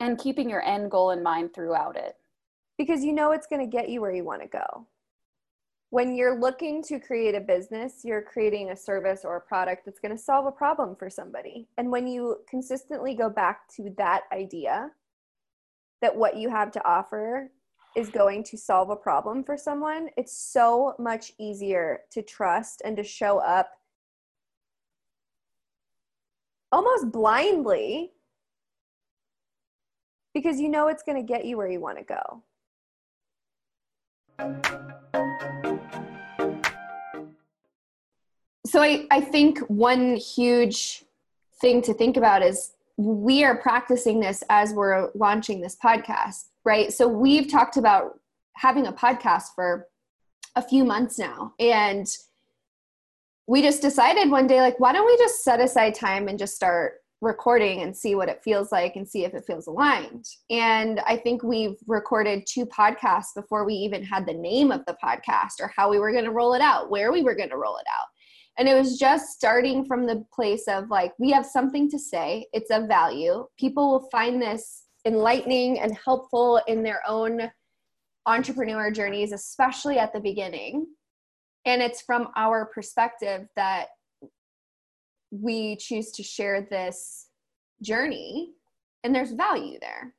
And 0.00 0.18
keeping 0.18 0.50
your 0.50 0.62
end 0.62 0.90
goal 0.90 1.10
in 1.12 1.22
mind 1.22 1.54
throughout 1.54 1.96
it. 1.96 2.16
Because 2.76 3.04
you 3.04 3.12
know 3.12 3.30
it's 3.30 3.46
going 3.46 3.60
to 3.60 3.70
get 3.70 3.88
you 3.88 4.00
where 4.00 4.12
you 4.12 4.24
want 4.24 4.42
to 4.42 4.48
go 4.48 4.86
when 5.92 6.16
you're 6.16 6.40
looking 6.40 6.82
to 6.82 6.98
create 6.98 7.34
a 7.34 7.40
business, 7.40 8.00
you're 8.02 8.22
creating 8.22 8.70
a 8.70 8.76
service 8.76 9.26
or 9.26 9.36
a 9.36 9.40
product 9.42 9.84
that's 9.84 10.00
going 10.00 10.10
to 10.10 10.16
solve 10.16 10.46
a 10.46 10.50
problem 10.50 10.96
for 10.96 11.10
somebody. 11.10 11.68
And 11.76 11.90
when 11.90 12.06
you 12.06 12.38
consistently 12.48 13.14
go 13.14 13.28
back 13.28 13.68
to 13.76 13.92
that 13.98 14.22
idea 14.32 14.90
that 16.00 16.16
what 16.16 16.38
you 16.38 16.48
have 16.48 16.72
to 16.72 16.88
offer 16.88 17.50
is 17.96 18.08
going 18.08 18.42
to 18.44 18.56
solve 18.56 18.90
a 18.90 18.96
problem 18.96 19.44
for 19.44 19.56
someone, 19.56 20.08
it's 20.16 20.36
so 20.36 20.94
much 20.98 21.32
easier 21.38 22.00
to 22.10 22.22
trust 22.22 22.82
and 22.84 22.96
to 22.96 23.04
show 23.04 23.38
up 23.38 23.70
almost 26.70 27.12
blindly 27.12 28.12
because 30.32 30.58
you 30.58 30.68
know 30.68 30.88
it's 30.88 31.02
going 31.02 31.18
to 31.18 31.26
get 31.26 31.44
you 31.44 31.56
where 31.56 31.68
you 31.68 31.80
want 31.80 31.98
to 31.98 32.04
go. 32.04 32.42
so 38.72 38.80
I, 38.80 39.06
I 39.10 39.20
think 39.20 39.58
one 39.68 40.16
huge 40.16 41.04
thing 41.60 41.82
to 41.82 41.92
think 41.92 42.16
about 42.16 42.42
is 42.42 42.72
we 42.96 43.44
are 43.44 43.54
practicing 43.54 44.18
this 44.18 44.42
as 44.48 44.72
we're 44.72 45.10
launching 45.14 45.60
this 45.60 45.76
podcast, 45.76 46.44
right? 46.64 46.92
So 46.92 47.08
we've 47.08 47.50
talked 47.50 47.76
about 47.76 48.18
having 48.56 48.86
a 48.86 48.92
podcast 48.92 49.54
for 49.54 49.88
a 50.56 50.62
few 50.62 50.84
months 50.84 51.18
now. 51.18 51.54
And 51.58 52.06
we 53.46 53.62
just 53.62 53.82
decided 53.82 54.30
one 54.30 54.46
day, 54.46 54.60
like, 54.60 54.78
why 54.78 54.92
don't 54.92 55.06
we 55.06 55.16
just 55.16 55.42
set 55.42 55.60
aside 55.60 55.94
time 55.94 56.28
and 56.28 56.38
just 56.38 56.54
start 56.54 56.94
recording 57.20 57.82
and 57.82 57.96
see 57.96 58.14
what 58.14 58.28
it 58.28 58.42
feels 58.42 58.72
like 58.72 58.96
and 58.96 59.08
see 59.08 59.24
if 59.24 59.32
it 59.32 59.44
feels 59.46 59.68
aligned. 59.68 60.26
And 60.50 61.00
I 61.06 61.16
think 61.16 61.42
we've 61.42 61.76
recorded 61.86 62.44
two 62.48 62.66
podcasts 62.66 63.34
before 63.34 63.64
we 63.64 63.74
even 63.74 64.02
had 64.02 64.26
the 64.26 64.34
name 64.34 64.72
of 64.72 64.84
the 64.86 64.96
podcast 65.02 65.60
or 65.60 65.72
how 65.74 65.88
we 65.88 65.98
were 65.98 66.12
going 66.12 66.24
to 66.24 66.32
roll 66.32 66.54
it 66.54 66.60
out, 66.60 66.90
where 66.90 67.12
we 67.12 67.22
were 67.22 67.36
going 67.36 67.50
to 67.50 67.56
roll 67.56 67.76
it 67.76 67.86
out 67.92 68.06
and 68.58 68.68
it 68.68 68.74
was 68.74 68.98
just 68.98 69.32
starting 69.32 69.84
from 69.84 70.06
the 70.06 70.24
place 70.32 70.64
of 70.68 70.88
like 70.90 71.12
we 71.18 71.30
have 71.30 71.46
something 71.46 71.90
to 71.90 71.98
say 71.98 72.46
it's 72.52 72.70
of 72.70 72.86
value 72.86 73.46
people 73.58 73.90
will 73.90 74.08
find 74.10 74.40
this 74.40 74.84
enlightening 75.04 75.80
and 75.80 75.96
helpful 76.04 76.60
in 76.66 76.82
their 76.82 77.02
own 77.06 77.50
entrepreneur 78.26 78.90
journeys 78.90 79.32
especially 79.32 79.98
at 79.98 80.12
the 80.12 80.20
beginning. 80.20 80.86
And 81.64 81.82
it's 81.82 82.02
from 82.02 82.28
our 82.36 82.66
perspective 82.66 83.48
that 83.56 83.86
we 85.30 85.76
choose 85.76 86.10
to 86.12 86.22
share 86.22 86.66
this 86.70 87.28
journey 87.82 88.52
and 89.02 89.14
there's 89.14 89.32
value 89.32 89.78
there. 89.80 90.14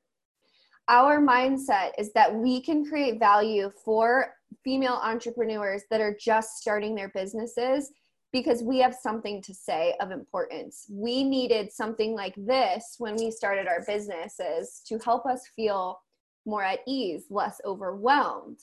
Our 0.90 1.22
mindset 1.22 1.92
is 1.98 2.12
that 2.13 2.34
we 2.34 2.62
can 2.62 2.86
create 2.86 3.20
value 3.20 3.72
for 3.86 4.34
female 4.63 5.00
entrepreneurs 5.02 5.84
that 5.90 6.02
are 6.02 6.16
just 6.20 6.58
starting 6.58 6.94
their 6.94 7.10
businesses 7.10 7.92
because 8.34 8.63
we 8.63 8.80
have 8.80 8.96
something 8.96 9.42
to 9.44 9.54
say 9.54 9.96
of 10.02 10.12
importance. 10.12 10.88
We 10.90 11.24
needed 11.24 11.72
something 11.72 12.16
like 12.16 12.34
this 12.36 12.96
when 12.98 13.16
we 13.16 13.30
started 13.30 13.68
our 13.68 13.84
businesses 13.86 14.82
to 14.88 14.98
help 14.98 15.28
us 15.28 15.48
feel 15.56 16.02
more 16.46 16.63
at 16.63 16.80
ease, 16.88 17.25
less 17.30 17.62
overwhelmed. 17.63 18.60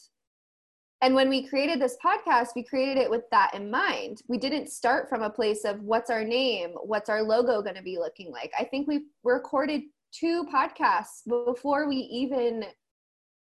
And 1.02 1.14
when 1.14 1.30
we 1.30 1.46
created 1.46 1.80
this 1.80 1.96
podcast, 2.04 2.48
we 2.54 2.62
created 2.62 2.98
it 2.98 3.08
with 3.08 3.22
that 3.30 3.54
in 3.54 3.70
mind. 3.70 4.20
We 4.28 4.36
didn't 4.36 4.70
start 4.70 5.08
from 5.08 5.22
a 5.22 5.30
place 5.30 5.64
of 5.64 5.80
what's 5.80 6.10
our 6.10 6.24
name, 6.24 6.72
what's 6.82 7.08
our 7.08 7.22
logo 7.22 7.62
going 7.62 7.76
to 7.76 7.82
be 7.82 7.96
looking 7.96 8.30
like. 8.30 8.52
I 8.58 8.64
think 8.64 8.86
we 8.86 9.04
recorded 9.24 9.82
two 10.12 10.44
podcasts 10.52 11.22
before 11.26 11.88
we 11.88 11.96
even 11.96 12.64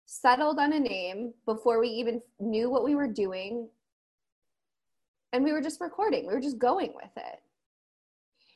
settled 0.05 0.59
on 0.59 0.73
a 0.73 0.79
name, 0.79 1.33
before 1.45 1.79
we 1.79 1.87
even 1.87 2.21
knew 2.39 2.69
what 2.69 2.83
we 2.83 2.95
were 2.95 3.07
doing, 3.07 3.69
and 5.33 5.43
we 5.43 5.53
were 5.53 5.61
just 5.61 5.81
recording 5.81 6.27
we 6.27 6.33
were 6.33 6.41
just 6.41 6.59
going 6.59 6.93
with 6.95 7.11
it. 7.17 7.39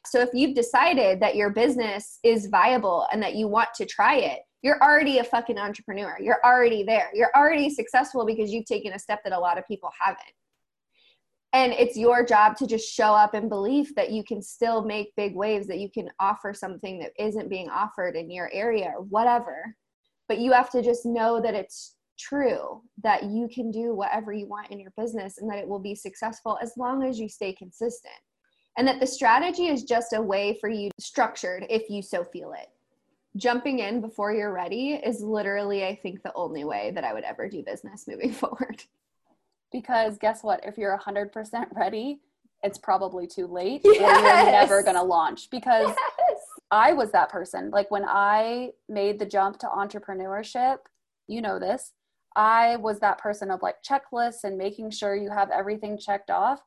So 0.06 0.22
if 0.22 0.30
you've 0.34 0.56
decided 0.56 1.20
that 1.22 1.36
your 1.36 1.50
business 1.50 2.20
is 2.24 2.48
viable 2.48 3.08
and 3.12 3.22
that 3.24 3.36
you 3.36 3.48
want 3.48 3.70
to 3.76 3.86
try 3.86 4.18
it 4.18 4.42
you're 4.66 4.82
already 4.82 5.20
a 5.20 5.24
fucking 5.24 5.60
entrepreneur. 5.60 6.18
You're 6.20 6.44
already 6.44 6.82
there. 6.82 7.12
You're 7.14 7.30
already 7.36 7.70
successful 7.70 8.26
because 8.26 8.52
you've 8.52 8.66
taken 8.66 8.94
a 8.94 9.00
step 9.00 9.24
that 9.24 9.32
a 9.32 9.40
lot 9.40 9.60
of 9.60 9.68
people 9.68 9.92
haven't. 10.02 10.26
And 11.54 11.72
it's 11.72 11.96
your 11.96 12.26
job 12.26 12.58
to 12.58 12.66
just 12.66 12.92
show 12.92 13.14
up 13.14 13.36
and 13.36 13.48
believe 13.48 13.94
that 13.94 14.10
you 14.10 14.24
can 14.24 14.42
still 14.42 14.84
make 14.84 15.16
big 15.16 15.36
waves 15.36 15.68
that 15.68 15.78
you 15.78 15.92
can 15.92 16.10
offer 16.20 16.52
something 16.52 16.98
that 16.98 17.12
isn't 17.20 17.48
being 17.48 17.70
offered 17.70 18.16
in 18.16 18.32
your 18.32 18.50
area 18.52 18.92
or 18.98 19.04
whatever. 19.04 19.76
But 20.28 20.40
you 20.40 20.52
have 20.52 20.72
to 20.72 20.82
just 20.82 21.06
know 21.06 21.40
that 21.44 21.54
it's 21.54 21.95
true 22.18 22.82
that 23.04 23.24
you 23.24 23.48
can 23.48 23.72
do 23.72 23.94
whatever 23.94 24.32
you 24.34 24.48
want 24.48 24.72
in 24.72 24.80
your 24.80 24.92
business 24.98 25.38
and 25.38 25.50
that 25.50 25.60
it 25.60 25.68
will 25.68 25.80
be 25.80 25.96
successful 25.96 26.58
as 26.62 26.74
long 26.78 27.04
as 27.04 27.20
you 27.20 27.30
stay 27.30 27.54
consistent. 27.54 28.14
And 28.78 28.88
that 28.88 29.00
the 29.00 29.08
strategy 29.08 29.68
is 29.68 29.84
just 29.84 30.14
a 30.14 30.22
way 30.22 30.58
for 30.60 30.70
you 30.70 30.92
structured 31.00 31.66
if 31.70 31.90
you 31.90 32.02
so 32.02 32.24
feel 32.24 32.54
it. 32.54 32.70
Jumping 33.38 33.80
in 33.80 34.02
before 34.02 34.34
you're 34.34 34.54
ready 34.54 34.94
is 34.94 35.22
literally, 35.22 35.86
I 35.86 35.96
think, 35.96 36.24
the 36.24 36.34
only 36.36 36.64
way 36.64 36.92
that 36.92 37.04
I 37.04 37.14
would 37.14 37.24
ever 37.24 37.50
do 37.50 37.64
business 37.64 38.06
moving 38.08 38.32
forward. 38.32 38.84
Because 39.72 40.18
guess 40.18 40.44
what? 40.44 40.66
If 40.66 40.78
you're 40.78 40.98
100% 40.98 41.76
ready, 41.76 42.20
it's 42.64 42.78
probably 42.78 43.28
too 43.28 43.48
late 43.48 43.82
yes. 43.84 44.00
you're 44.00 44.52
never 44.52 44.82
going 44.82 44.96
to 44.96 45.04
launch 45.04 45.50
because 45.50 45.88
yes. 45.88 46.40
I 46.72 46.94
was 46.94 47.12
that 47.12 47.30
person. 47.30 47.70
Like 47.70 47.92
when 47.92 48.06
I 48.06 48.72
made 48.90 49.20
the 49.20 49.26
jump 49.26 49.60
to 49.60 49.68
entrepreneurship, 49.68 50.78
you 51.28 51.42
know 51.42 51.60
this, 51.60 51.94
I 52.36 52.76
was 52.78 53.00
that 53.00 53.18
person 53.18 53.50
of 53.50 53.62
like 53.62 53.78
checklists 53.84 54.44
and 54.44 54.58
making 54.58 54.92
sure 54.92 55.16
you 55.16 55.30
have 55.30 55.50
everything 55.52 55.98
checked 55.98 56.30
off. 56.30 56.62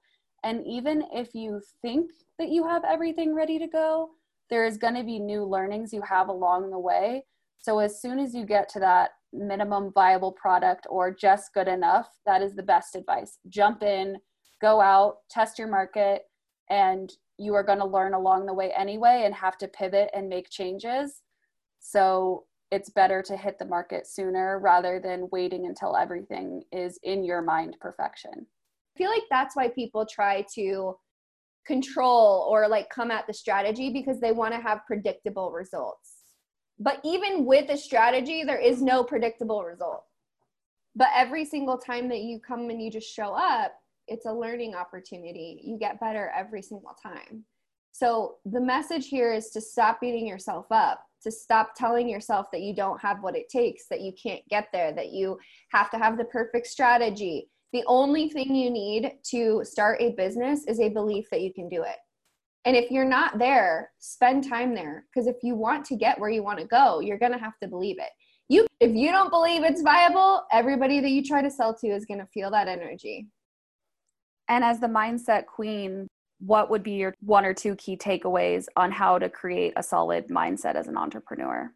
And 0.45 0.67
even 0.67 1.05
if 1.13 1.35
you 1.35 1.61
think 1.83 2.11
that 2.39 2.49
you 2.49 2.67
have 2.67 2.85
everything 2.85 3.35
ready 3.35 3.59
to 3.59 3.67
go, 3.67 4.11
there 4.51 4.65
is 4.65 4.79
going 4.79 4.95
to 4.95 5.05
be 5.05 5.19
new 5.19 5.45
learnings 5.45 5.93
you 5.93 6.03
have 6.03 6.29
along 6.29 6.71
the 6.71 6.79
way. 6.79 7.25
So 7.59 7.81
as 7.81 8.01
soon 8.01 8.19
as 8.19 8.35
you 8.35 8.47
get 8.47 8.69
to 8.71 8.81
that 8.81 9.11
minimum 9.33 9.93
viable 9.93 10.33
product 10.33 10.87
or 10.89 11.13
just 11.13 11.53
good 11.53 11.69
enough, 11.69 12.09
that 12.25 12.41
is 12.41 12.55
the 12.55 12.63
best 12.63 12.95
advice. 12.95 13.39
Jump 13.49 13.83
in, 13.83 14.17
go 14.61 14.81
out, 14.81 15.19
test 15.29 15.59
your 15.59 15.69
market, 15.69 16.23
and 16.71 17.13
you 17.37 17.55
are 17.55 17.63
going 17.63 17.79
to 17.79 17.85
learn 17.85 18.15
along 18.15 18.47
the 18.47 18.55
way 18.55 18.73
anyway 18.77 19.23
and 19.25 19.35
have 19.35 19.59
to 19.59 19.69
pivot 19.69 20.11
and 20.15 20.29
make 20.29 20.51
changes. 20.51 21.23
So 21.81 22.45
it's 22.71 22.91
better 22.91 23.23
to 23.23 23.37
hit 23.37 23.59
the 23.59 23.65
market 23.65 24.07
sooner 24.07 24.59
rather 24.59 25.01
than 25.01 25.29
waiting 25.33 25.67
until 25.67 25.97
everything 25.97 26.63
is 26.73 26.99
in 27.03 27.25
your 27.25 27.43
mind 27.43 27.77
perfection. 27.81 28.33
I 28.37 28.99
feel 28.99 29.11
like 29.11 29.23
that's 29.31 29.57
why 29.57 29.69
people 29.69 30.07
try 30.07 30.45
to 30.55 30.97
control 31.67 32.47
or 32.51 32.69
like 32.69 32.91
come 32.91 33.11
at 33.11 33.27
the 33.27 33.33
strategy 33.33 33.91
because 33.91 34.21
they 34.21 34.33
want 34.33 34.55
to 34.55 34.61
have 34.61 34.87
predictable 34.87 35.53
results. 35.53 36.15
But 36.79 37.01
even 37.05 37.45
with 37.45 37.71
a 37.71 37.77
strategy, 37.77 38.45
there 38.45 38.61
is 38.61 38.83
no 38.83 39.03
predictable 39.03 39.65
result. 39.65 40.05
But 40.95 41.09
every 41.15 41.45
single 41.45 41.79
time 41.79 42.09
that 42.09 42.21
you 42.21 42.41
come 42.41 42.71
and 42.71 42.83
you 42.83 42.91
just 42.91 43.15
show 43.15 43.35
up, 43.35 43.73
it's 44.07 44.27
a 44.27 44.33
learning 44.33 44.75
opportunity. 44.75 45.61
You 45.63 45.79
get 45.79 46.01
better 46.01 46.33
every 46.37 46.63
single 46.63 46.97
time. 47.01 47.45
So 47.93 48.37
the 48.45 48.61
message 48.61 49.09
here 49.09 49.33
is 49.33 49.51
to 49.51 49.61
stop 49.61 50.01
beating 50.01 50.27
yourself 50.27 50.67
up, 50.71 51.05
to 51.23 51.31
stop 51.31 51.75
telling 51.77 52.09
yourself 52.09 52.47
that 52.53 52.63
you 52.63 52.75
don't 52.75 53.01
have 53.01 53.23
what 53.23 53.37
it 53.37 53.49
takes, 53.49 53.87
that 53.89 54.01
you 54.01 54.13
can't 54.21 54.43
get 54.49 54.69
there, 54.73 54.93
that 54.93 55.13
you 55.13 55.39
have 55.73 55.91
to 55.91 55.99
have 55.99 56.19
the 56.19 56.25
perfect 56.25 56.67
strategy. 56.67 57.49
The 57.73 57.85
only 57.87 58.29
thing 58.29 58.55
you 58.55 58.71
need 58.71 59.13
to 59.31 59.63
start 59.65 60.01
a 60.01 60.13
business 60.13 60.67
is 60.67 60.81
a 60.81 60.89
belief 60.89 61.27
that 61.31 61.43
you 61.43 61.53
can 61.53 61.69
do 61.69 61.83
it. 61.83 61.97
And 62.65 62.77
if 62.77 62.91
you're 62.91 63.05
not 63.05 63.39
there, 63.39 63.91
spend 63.99 64.49
time 64.49 64.75
there 64.75 65.07
because 65.09 65.27
if 65.27 65.37
you 65.43 65.55
want 65.55 65.85
to 65.87 65.97
get 65.97 66.19
where 66.19 66.31
you 66.31 66.43
want 66.43 66.59
to 66.59 66.67
go, 66.67 67.01
you're 67.01 67.19
going 67.19 67.33
to 67.33 67.39
have 67.39 67.59
to 67.63 67.69
believe 67.69 67.97
it. 67.99 68.11
You 68.49 68.67
if 68.81 68.95
you 68.95 69.11
don't 69.11 69.31
believe 69.31 69.63
it's 69.63 69.83
viable, 69.83 70.43
everybody 70.53 71.01
that 71.01 71.11
you 71.11 71.23
try 71.23 71.43
to 71.43 71.51
sell 71.51 71.75
to 71.77 71.89
is 71.89 72.07
going 72.07 72.21
to 72.21 72.27
feel 72.27 72.51
that 72.51 72.69
energy. 72.69 73.29
And 74.49 74.65
as 74.65 74.81
the 74.81 74.87
mindset 74.87 75.47
queen, 75.47 76.09
what 76.39 76.71
would 76.71 76.83
be 76.83 76.93
your 76.93 77.15
one 77.21 77.45
or 77.45 77.55
two 77.55 77.75
key 77.77 77.97
takeaways 77.97 78.67
on 78.77 78.93
how 78.93 79.19
to 79.19 79.29
create 79.29 79.73
a 79.77 79.83
solid 79.83 80.29
mindset 80.29 80.75
as 80.75 80.87
an 80.87 80.97
entrepreneur? 80.97 81.73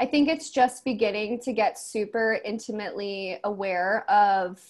I 0.00 0.06
think 0.06 0.28
it's 0.28 0.50
just 0.50 0.84
beginning 0.84 1.40
to 1.40 1.52
get 1.52 1.78
super 1.78 2.38
intimately 2.44 3.38
aware 3.44 4.08
of 4.10 4.60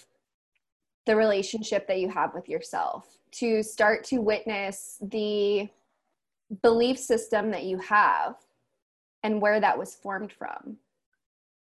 the 1.05 1.17
relationship 1.17 1.87
that 1.88 2.00
you 2.00 2.09
have 2.09 2.35
with 2.35 2.49
yourself, 2.49 3.19
to 3.33 3.62
start 3.62 4.05
to 4.05 4.19
witness 4.19 4.99
the 5.00 5.69
belief 6.62 6.99
system 6.99 7.50
that 7.50 7.65
you 7.65 7.79
have 7.79 8.37
and 9.23 9.41
where 9.41 9.61
that 9.61 9.76
was 9.76 9.97
formed 9.97 10.33
from 10.33 10.76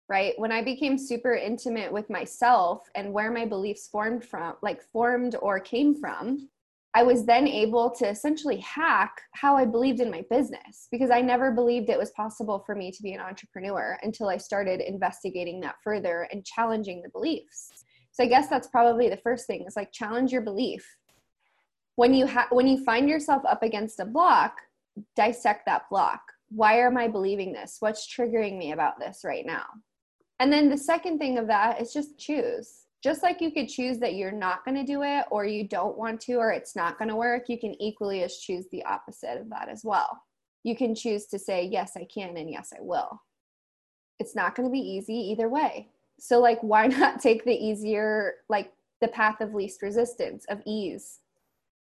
right 0.09 0.35
when 0.39 0.53
i 0.53 0.62
became 0.62 0.97
super 0.97 1.35
intimate 1.35 1.93
with 1.93 2.09
myself 2.09 2.89
and 2.95 3.12
where 3.12 3.33
my 3.33 3.45
beliefs 3.45 3.89
formed 3.89 4.25
from 4.25 4.55
like 4.62 4.81
formed 4.81 5.35
or 5.43 5.59
came 5.59 5.93
from 5.93 6.49
i 6.94 7.02
was 7.02 7.25
then 7.25 7.47
able 7.47 7.90
to 7.90 8.09
essentially 8.09 8.59
hack 8.59 9.20
how 9.32 9.56
i 9.56 9.64
believed 9.64 10.00
in 10.00 10.11
my 10.11 10.25
business 10.30 10.88
because 10.90 11.11
i 11.11 11.20
never 11.20 11.50
believed 11.50 11.88
it 11.88 11.99
was 11.99 12.11
possible 12.12 12.62
for 12.66 12.75
me 12.75 12.90
to 12.90 13.02
be 13.02 13.12
an 13.12 13.20
entrepreneur 13.20 13.99
until 14.02 14.28
i 14.28 14.37
started 14.37 14.80
investigating 14.80 15.61
that 15.61 15.76
further 15.82 16.28
and 16.32 16.44
challenging 16.44 17.02
the 17.02 17.11
beliefs. 17.11 17.70
So 18.12 18.25
i 18.25 18.26
guess 18.26 18.49
that's 18.49 18.68
probably 18.68 19.09
the 19.09 19.16
first 19.16 19.47
thing 19.47 19.64
is 19.66 19.76
like 19.76 19.92
challenge 19.92 20.32
your 20.32 20.42
belief. 20.42 20.85
When 21.97 22.14
you 22.14 22.26
ha- 22.26 22.49
when 22.50 22.66
you 22.66 22.82
find 22.85 23.09
yourself 23.09 23.42
up 23.47 23.62
against 23.62 24.00
a 24.00 24.04
block 24.04 24.61
dissect 25.16 25.66
that 25.66 25.88
block. 25.90 26.20
Why 26.50 26.80
am 26.80 26.97
i 26.97 27.09
believing 27.09 27.52
this? 27.52 27.76
What's 27.80 28.12
triggering 28.12 28.59
me 28.59 28.73
about 28.73 28.99
this 28.99 29.20
right 29.25 29.47
now? 29.47 29.64
And 30.38 30.52
then 30.52 30.68
the 30.68 30.78
second 30.78 31.18
thing 31.18 31.38
of 31.38 31.47
that 31.49 31.80
is 31.80 31.92
just 31.92 32.18
choose. 32.18 32.87
Just 33.02 33.23
like 33.23 33.40
you 33.40 33.50
could 33.50 33.69
choose 33.69 33.99
that 33.99 34.14
you're 34.14 34.30
not 34.30 34.64
going 34.64 34.76
to 34.76 34.85
do 34.85 35.02
it 35.02 35.25
or 35.30 35.47
you 35.47 35.66
don't 35.66 35.97
want 35.97 36.21
to 36.23 36.35
or 36.35 36.52
it's 36.52 36.76
not 36.76 36.99
going 36.99 37.09
to 37.09 37.16
work, 37.16 37.49
you 37.49 37.59
can 37.59 37.80
equally 37.80 38.23
as 38.23 38.37
choose 38.37 38.66
the 38.71 38.85
opposite 38.85 39.40
of 39.40 39.49
that 39.50 39.69
as 39.71 39.83
well. 39.85 40.23
You 40.64 40.76
can 40.76 40.95
choose 40.95 41.26
to 41.26 41.38
say, 41.38 41.64
yes, 41.64 41.92
I 41.97 42.07
can, 42.12 42.37
and 42.37 42.50
yes, 42.50 42.73
I 42.76 42.83
will. 42.83 43.23
It's 44.19 44.37
not 44.37 44.54
going 44.54 44.69
to 44.69 44.73
be 44.73 44.78
easy 44.78 45.14
either 45.14 45.49
way. 45.49 45.88
So, 46.19 46.38
like, 46.40 46.61
why 46.61 46.87
not 46.88 47.23
take 47.23 47.45
the 47.45 47.54
easier, 47.54 48.35
like 48.50 48.71
the 49.00 49.09
path 49.09 49.40
of 49.40 49.54
least 49.54 49.80
resistance, 49.80 50.45
of 50.50 50.61
ease, 50.66 51.21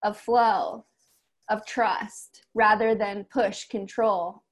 of 0.04 0.18
flow, 0.18 0.86
of 1.50 1.66
trust, 1.66 2.46
rather 2.54 2.96
than 2.96 3.26
push, 3.26 3.68
control, 3.68 4.44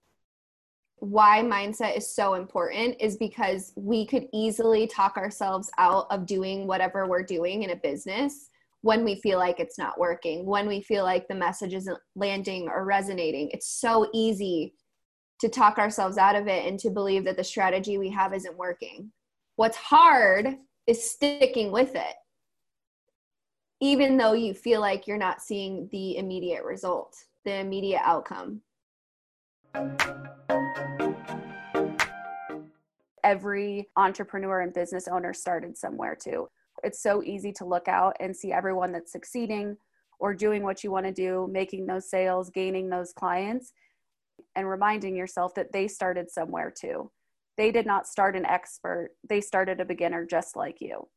why 0.99 1.41
mindset 1.43 1.95
is 1.95 2.13
so 2.13 2.33
important 2.33 2.95
is 2.99 3.17
because 3.17 3.71
we 3.75 4.05
could 4.05 4.27
easily 4.33 4.87
talk 4.87 5.15
ourselves 5.15 5.69
out 5.77 6.07
of 6.09 6.25
doing 6.25 6.65
whatever 6.65 7.07
we're 7.07 7.23
doing 7.23 7.63
in 7.63 7.69
a 7.69 7.75
business 7.75 8.49
when 8.81 9.03
we 9.03 9.15
feel 9.21 9.37
like 9.37 9.59
it's 9.59 9.77
not 9.77 9.99
working, 9.99 10.45
when 10.45 10.67
we 10.67 10.81
feel 10.81 11.03
like 11.03 11.27
the 11.27 11.35
message 11.35 11.73
isn't 11.73 11.97
landing 12.15 12.67
or 12.67 12.85
resonating. 12.85 13.49
It's 13.51 13.69
so 13.79 14.09
easy 14.13 14.73
to 15.39 15.49
talk 15.49 15.77
ourselves 15.77 16.17
out 16.17 16.35
of 16.35 16.47
it 16.47 16.65
and 16.65 16.79
to 16.79 16.89
believe 16.89 17.23
that 17.25 17.37
the 17.37 17.43
strategy 17.43 17.97
we 17.97 18.09
have 18.09 18.33
isn't 18.33 18.57
working. 18.57 19.11
What's 19.55 19.77
hard 19.77 20.55
is 20.87 21.11
sticking 21.11 21.71
with 21.71 21.95
it, 21.95 22.15
even 23.81 24.17
though 24.17 24.33
you 24.33 24.53
feel 24.53 24.81
like 24.81 25.05
you're 25.05 25.17
not 25.17 25.41
seeing 25.41 25.89
the 25.91 26.17
immediate 26.17 26.63
result, 26.63 27.15
the 27.45 27.55
immediate 27.55 28.01
outcome 28.03 28.61
every 33.27 33.89
entrepreneur 33.97 34.61
and 34.61 34.73
business 34.73 35.05
owner 35.09 35.33
started 35.33 35.77
somewhere 35.77 36.15
too. 36.15 36.47
It's 36.81 37.03
so 37.03 37.21
easy 37.23 37.51
to 37.53 37.65
look 37.65 37.89
out 37.89 38.15
and 38.21 38.33
see 38.33 38.53
everyone 38.53 38.93
that's 38.93 39.11
succeeding 39.11 39.75
or 40.17 40.33
doing 40.33 40.63
what 40.63 40.81
you 40.81 40.91
want 40.91 41.07
to 41.07 41.11
do, 41.11 41.49
making 41.51 41.85
those 41.85 42.09
sales, 42.09 42.49
gaining 42.49 42.89
those 42.89 43.11
clients, 43.11 43.73
and 44.55 44.69
reminding 44.69 45.13
yourself 45.13 45.53
that 45.55 45.73
they 45.73 45.89
started 45.89 46.31
somewhere 46.31 46.71
too. 46.71 47.11
They 47.57 47.69
did 47.69 47.85
not 47.85 48.07
start 48.07 48.37
an 48.37 48.45
expert, 48.45 49.09
they 49.27 49.41
started 49.41 49.81
a 49.81 49.85
beginner 49.85 50.25
just 50.25 50.55
like 50.55 50.79
you. 50.79 51.09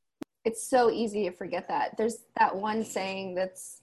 It's 0.45 0.69
so 0.69 0.91
easy 0.91 1.29
to 1.29 1.37
forget 1.37 1.69
that. 1.69 1.97
There's 1.97 2.25
that 2.41 2.57
one 2.57 2.85
saying 2.85 3.37
that's 3.37 3.83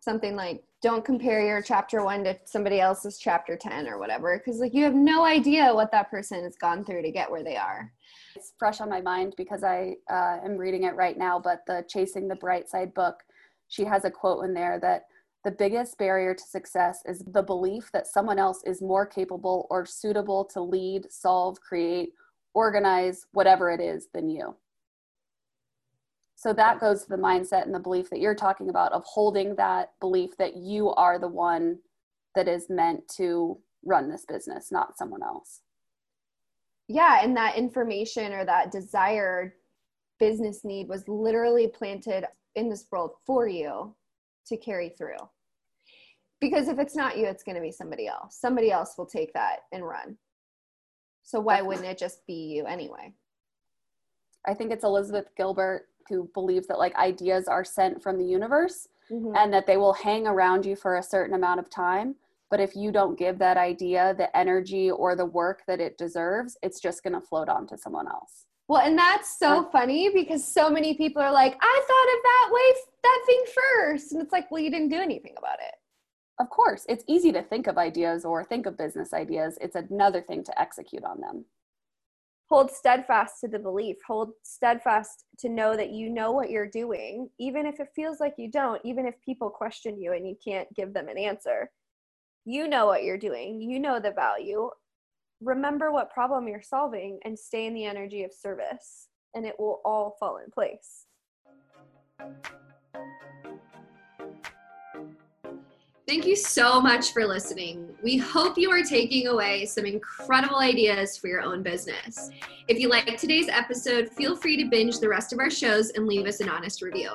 something 0.00 0.36
like 0.36 0.64
don't 0.82 1.04
compare 1.04 1.46
your 1.46 1.62
chapter 1.62 2.04
one 2.04 2.24
to 2.24 2.36
somebody 2.44 2.80
else's 2.80 3.16
chapter 3.16 3.56
10 3.56 3.86
or 3.86 3.98
whatever 3.98 4.36
because 4.36 4.60
like 4.60 4.74
you 4.74 4.82
have 4.82 4.94
no 4.94 5.24
idea 5.24 5.72
what 5.72 5.92
that 5.92 6.10
person 6.10 6.42
has 6.42 6.56
gone 6.56 6.84
through 6.84 7.02
to 7.02 7.12
get 7.12 7.30
where 7.30 7.44
they 7.44 7.56
are. 7.56 7.92
It's 8.34 8.52
fresh 8.58 8.80
on 8.80 8.90
my 8.90 9.00
mind 9.00 9.34
because 9.36 9.62
i 9.62 9.94
uh, 10.10 10.38
am 10.44 10.56
reading 10.56 10.84
it 10.84 10.96
right 10.96 11.16
now 11.16 11.38
but 11.38 11.60
the 11.66 11.84
chasing 11.88 12.28
the 12.28 12.34
bright 12.34 12.68
side 12.68 12.92
book 12.94 13.22
she 13.68 13.84
has 13.84 14.04
a 14.04 14.10
quote 14.10 14.44
in 14.44 14.52
there 14.52 14.78
that 14.80 15.04
the 15.44 15.50
biggest 15.50 15.98
barrier 15.98 16.34
to 16.34 16.42
success 16.42 17.00
is 17.04 17.22
the 17.26 17.42
belief 17.42 17.90
that 17.92 18.06
someone 18.06 18.38
else 18.38 18.62
is 18.64 18.80
more 18.80 19.06
capable 19.06 19.66
or 19.70 19.84
suitable 19.84 20.44
to 20.46 20.60
lead 20.60 21.10
solve 21.10 21.60
create 21.60 22.10
organize 22.54 23.26
whatever 23.32 23.70
it 23.70 23.80
is 23.80 24.08
than 24.12 24.28
you 24.28 24.54
so 26.42 26.52
that 26.52 26.80
goes 26.80 27.04
to 27.04 27.08
the 27.08 27.22
mindset 27.22 27.66
and 27.66 27.72
the 27.72 27.78
belief 27.78 28.10
that 28.10 28.18
you're 28.18 28.34
talking 28.34 28.68
about 28.68 28.90
of 28.90 29.04
holding 29.04 29.54
that 29.54 29.92
belief 30.00 30.36
that 30.38 30.56
you 30.56 30.90
are 30.94 31.16
the 31.16 31.28
one 31.28 31.78
that 32.34 32.48
is 32.48 32.68
meant 32.68 33.06
to 33.16 33.60
run 33.84 34.10
this 34.10 34.24
business, 34.24 34.72
not 34.72 34.98
someone 34.98 35.22
else. 35.22 35.60
Yeah, 36.88 37.20
and 37.22 37.36
that 37.36 37.54
information 37.54 38.32
or 38.32 38.44
that 38.44 38.72
desired 38.72 39.52
business 40.18 40.64
need 40.64 40.88
was 40.88 41.06
literally 41.06 41.68
planted 41.68 42.24
in 42.56 42.68
this 42.68 42.86
world 42.90 43.12
for 43.24 43.46
you 43.46 43.94
to 44.48 44.56
carry 44.56 44.88
through. 44.88 45.14
Because 46.40 46.66
if 46.66 46.80
it's 46.80 46.96
not 46.96 47.16
you, 47.16 47.26
it's 47.26 47.44
going 47.44 47.54
to 47.54 47.62
be 47.62 47.70
somebody 47.70 48.08
else. 48.08 48.36
Somebody 48.36 48.72
else 48.72 48.94
will 48.98 49.06
take 49.06 49.32
that 49.34 49.60
and 49.70 49.86
run. 49.86 50.16
So 51.22 51.38
why 51.38 51.62
wouldn't 51.62 51.86
it 51.86 51.98
just 51.98 52.26
be 52.26 52.52
you 52.52 52.66
anyway? 52.66 53.12
I 54.44 54.54
think 54.54 54.72
it's 54.72 54.82
Elizabeth 54.82 55.28
Gilbert 55.36 55.86
who 56.08 56.28
believes 56.34 56.66
that 56.66 56.78
like 56.78 56.94
ideas 56.96 57.48
are 57.48 57.64
sent 57.64 58.02
from 58.02 58.18
the 58.18 58.24
universe 58.24 58.88
mm-hmm. 59.10 59.34
and 59.36 59.52
that 59.52 59.66
they 59.66 59.76
will 59.76 59.92
hang 59.92 60.26
around 60.26 60.64
you 60.66 60.76
for 60.76 60.96
a 60.96 61.02
certain 61.02 61.34
amount 61.34 61.60
of 61.60 61.70
time. 61.70 62.14
But 62.50 62.60
if 62.60 62.76
you 62.76 62.92
don't 62.92 63.18
give 63.18 63.38
that 63.38 63.56
idea 63.56 64.14
the 64.16 64.34
energy 64.36 64.90
or 64.90 65.16
the 65.16 65.24
work 65.24 65.62
that 65.66 65.80
it 65.80 65.96
deserves 65.96 66.56
it's 66.62 66.80
just 66.80 67.02
going 67.02 67.14
to 67.14 67.20
float 67.20 67.48
on 67.48 67.66
to 67.68 67.78
someone 67.78 68.06
else. 68.06 68.46
Well 68.68 68.82
and 68.82 68.96
that's 68.96 69.38
so 69.38 69.68
funny 69.72 70.10
because 70.12 70.46
so 70.46 70.70
many 70.70 70.94
people 70.94 71.20
are 71.20 71.32
like 71.32 71.56
i 71.60 71.82
thought 71.88 72.16
of 72.16 72.22
that 72.22 72.50
way 72.52 72.80
that 73.02 73.22
thing 73.26 73.44
first. 73.54 74.12
And 74.12 74.22
it's 74.22 74.32
like 74.32 74.50
well 74.50 74.62
you 74.62 74.70
didn't 74.70 74.90
do 74.90 75.00
anything 75.00 75.34
about 75.38 75.58
it. 75.60 75.74
Of 76.38 76.50
course 76.50 76.86
it's 76.88 77.04
easy 77.06 77.32
to 77.32 77.42
think 77.42 77.66
of 77.66 77.78
ideas 77.78 78.24
or 78.24 78.44
think 78.44 78.66
of 78.66 78.76
business 78.78 79.12
ideas. 79.12 79.58
It's 79.60 79.76
another 79.76 80.20
thing 80.20 80.44
to 80.44 80.60
execute 80.60 81.04
on 81.04 81.20
them 81.20 81.44
hold 82.52 82.70
steadfast 82.70 83.40
to 83.40 83.48
the 83.48 83.58
belief 83.58 83.96
hold 84.06 84.32
steadfast 84.42 85.24
to 85.38 85.48
know 85.48 85.74
that 85.74 85.88
you 85.88 86.10
know 86.10 86.32
what 86.32 86.50
you're 86.50 86.68
doing 86.68 87.30
even 87.38 87.64
if 87.64 87.80
it 87.80 87.88
feels 87.96 88.20
like 88.20 88.34
you 88.36 88.50
don't 88.50 88.78
even 88.84 89.06
if 89.06 89.14
people 89.24 89.48
question 89.48 89.98
you 89.98 90.12
and 90.12 90.28
you 90.28 90.36
can't 90.44 90.68
give 90.74 90.92
them 90.92 91.08
an 91.08 91.16
answer. 91.16 91.70
You 92.44 92.68
know 92.68 92.84
what 92.84 93.04
you're 93.04 93.16
doing. 93.16 93.62
You 93.62 93.80
know 93.80 94.00
the 94.00 94.10
value. 94.10 94.68
Remember 95.40 95.92
what 95.92 96.12
problem 96.12 96.46
you're 96.46 96.60
solving 96.60 97.20
and 97.24 97.38
stay 97.38 97.64
in 97.64 97.72
the 97.72 97.86
energy 97.86 98.22
of 98.22 98.34
service 98.34 99.08
and 99.34 99.46
it 99.46 99.54
will 99.58 99.80
all 99.82 100.16
fall 100.20 100.36
in 100.36 100.50
place 100.50 101.01
Thank 106.08 106.26
you 106.26 106.34
so 106.34 106.80
much 106.80 107.12
for 107.12 107.24
listening. 107.24 107.88
We 108.02 108.16
hope 108.16 108.58
you 108.58 108.70
are 108.72 108.82
taking 108.82 109.28
away 109.28 109.66
some 109.66 109.86
incredible 109.86 110.58
ideas 110.58 111.16
for 111.16 111.28
your 111.28 111.40
own 111.40 111.62
business. 111.62 112.28
If 112.66 112.80
you 112.80 112.88
like 112.88 113.16
today's 113.16 113.48
episode, 113.48 114.10
feel 114.10 114.34
free 114.34 114.56
to 114.56 114.68
binge 114.68 114.98
the 114.98 115.08
rest 115.08 115.32
of 115.32 115.38
our 115.38 115.50
shows 115.50 115.90
and 115.90 116.08
leave 116.08 116.26
us 116.26 116.40
an 116.40 116.48
honest 116.48 116.82
review. 116.82 117.10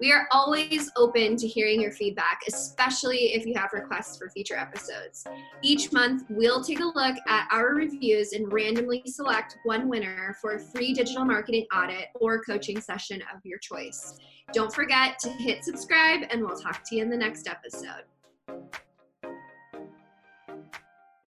We 0.00 0.12
are 0.12 0.28
always 0.30 0.88
open 0.96 1.36
to 1.36 1.48
hearing 1.48 1.80
your 1.80 1.90
feedback, 1.90 2.42
especially 2.46 3.34
if 3.34 3.44
you 3.44 3.54
have 3.56 3.72
requests 3.72 4.16
for 4.16 4.30
future 4.30 4.56
episodes. 4.56 5.24
Each 5.62 5.92
month, 5.92 6.24
we'll 6.30 6.62
take 6.62 6.78
a 6.78 6.84
look 6.84 7.16
at 7.26 7.48
our 7.50 7.74
reviews 7.74 8.34
and 8.34 8.52
randomly 8.52 9.02
select 9.06 9.58
one 9.64 9.88
winner 9.88 10.36
for 10.40 10.52
a 10.52 10.60
free 10.60 10.92
digital 10.92 11.24
marketing 11.24 11.66
audit 11.74 12.06
or 12.14 12.40
coaching 12.42 12.80
session 12.80 13.20
of 13.34 13.44
your 13.44 13.58
choice. 13.58 14.16
Don't 14.52 14.72
forget 14.72 15.18
to 15.20 15.28
hit 15.28 15.64
subscribe, 15.64 16.20
and 16.30 16.40
we'll 16.40 16.56
talk 16.56 16.84
to 16.88 16.96
you 16.96 17.02
in 17.02 17.10
the 17.10 17.16
next 17.16 17.48
episode. 17.48 18.04
Thank 18.48 18.60
you 18.74 18.87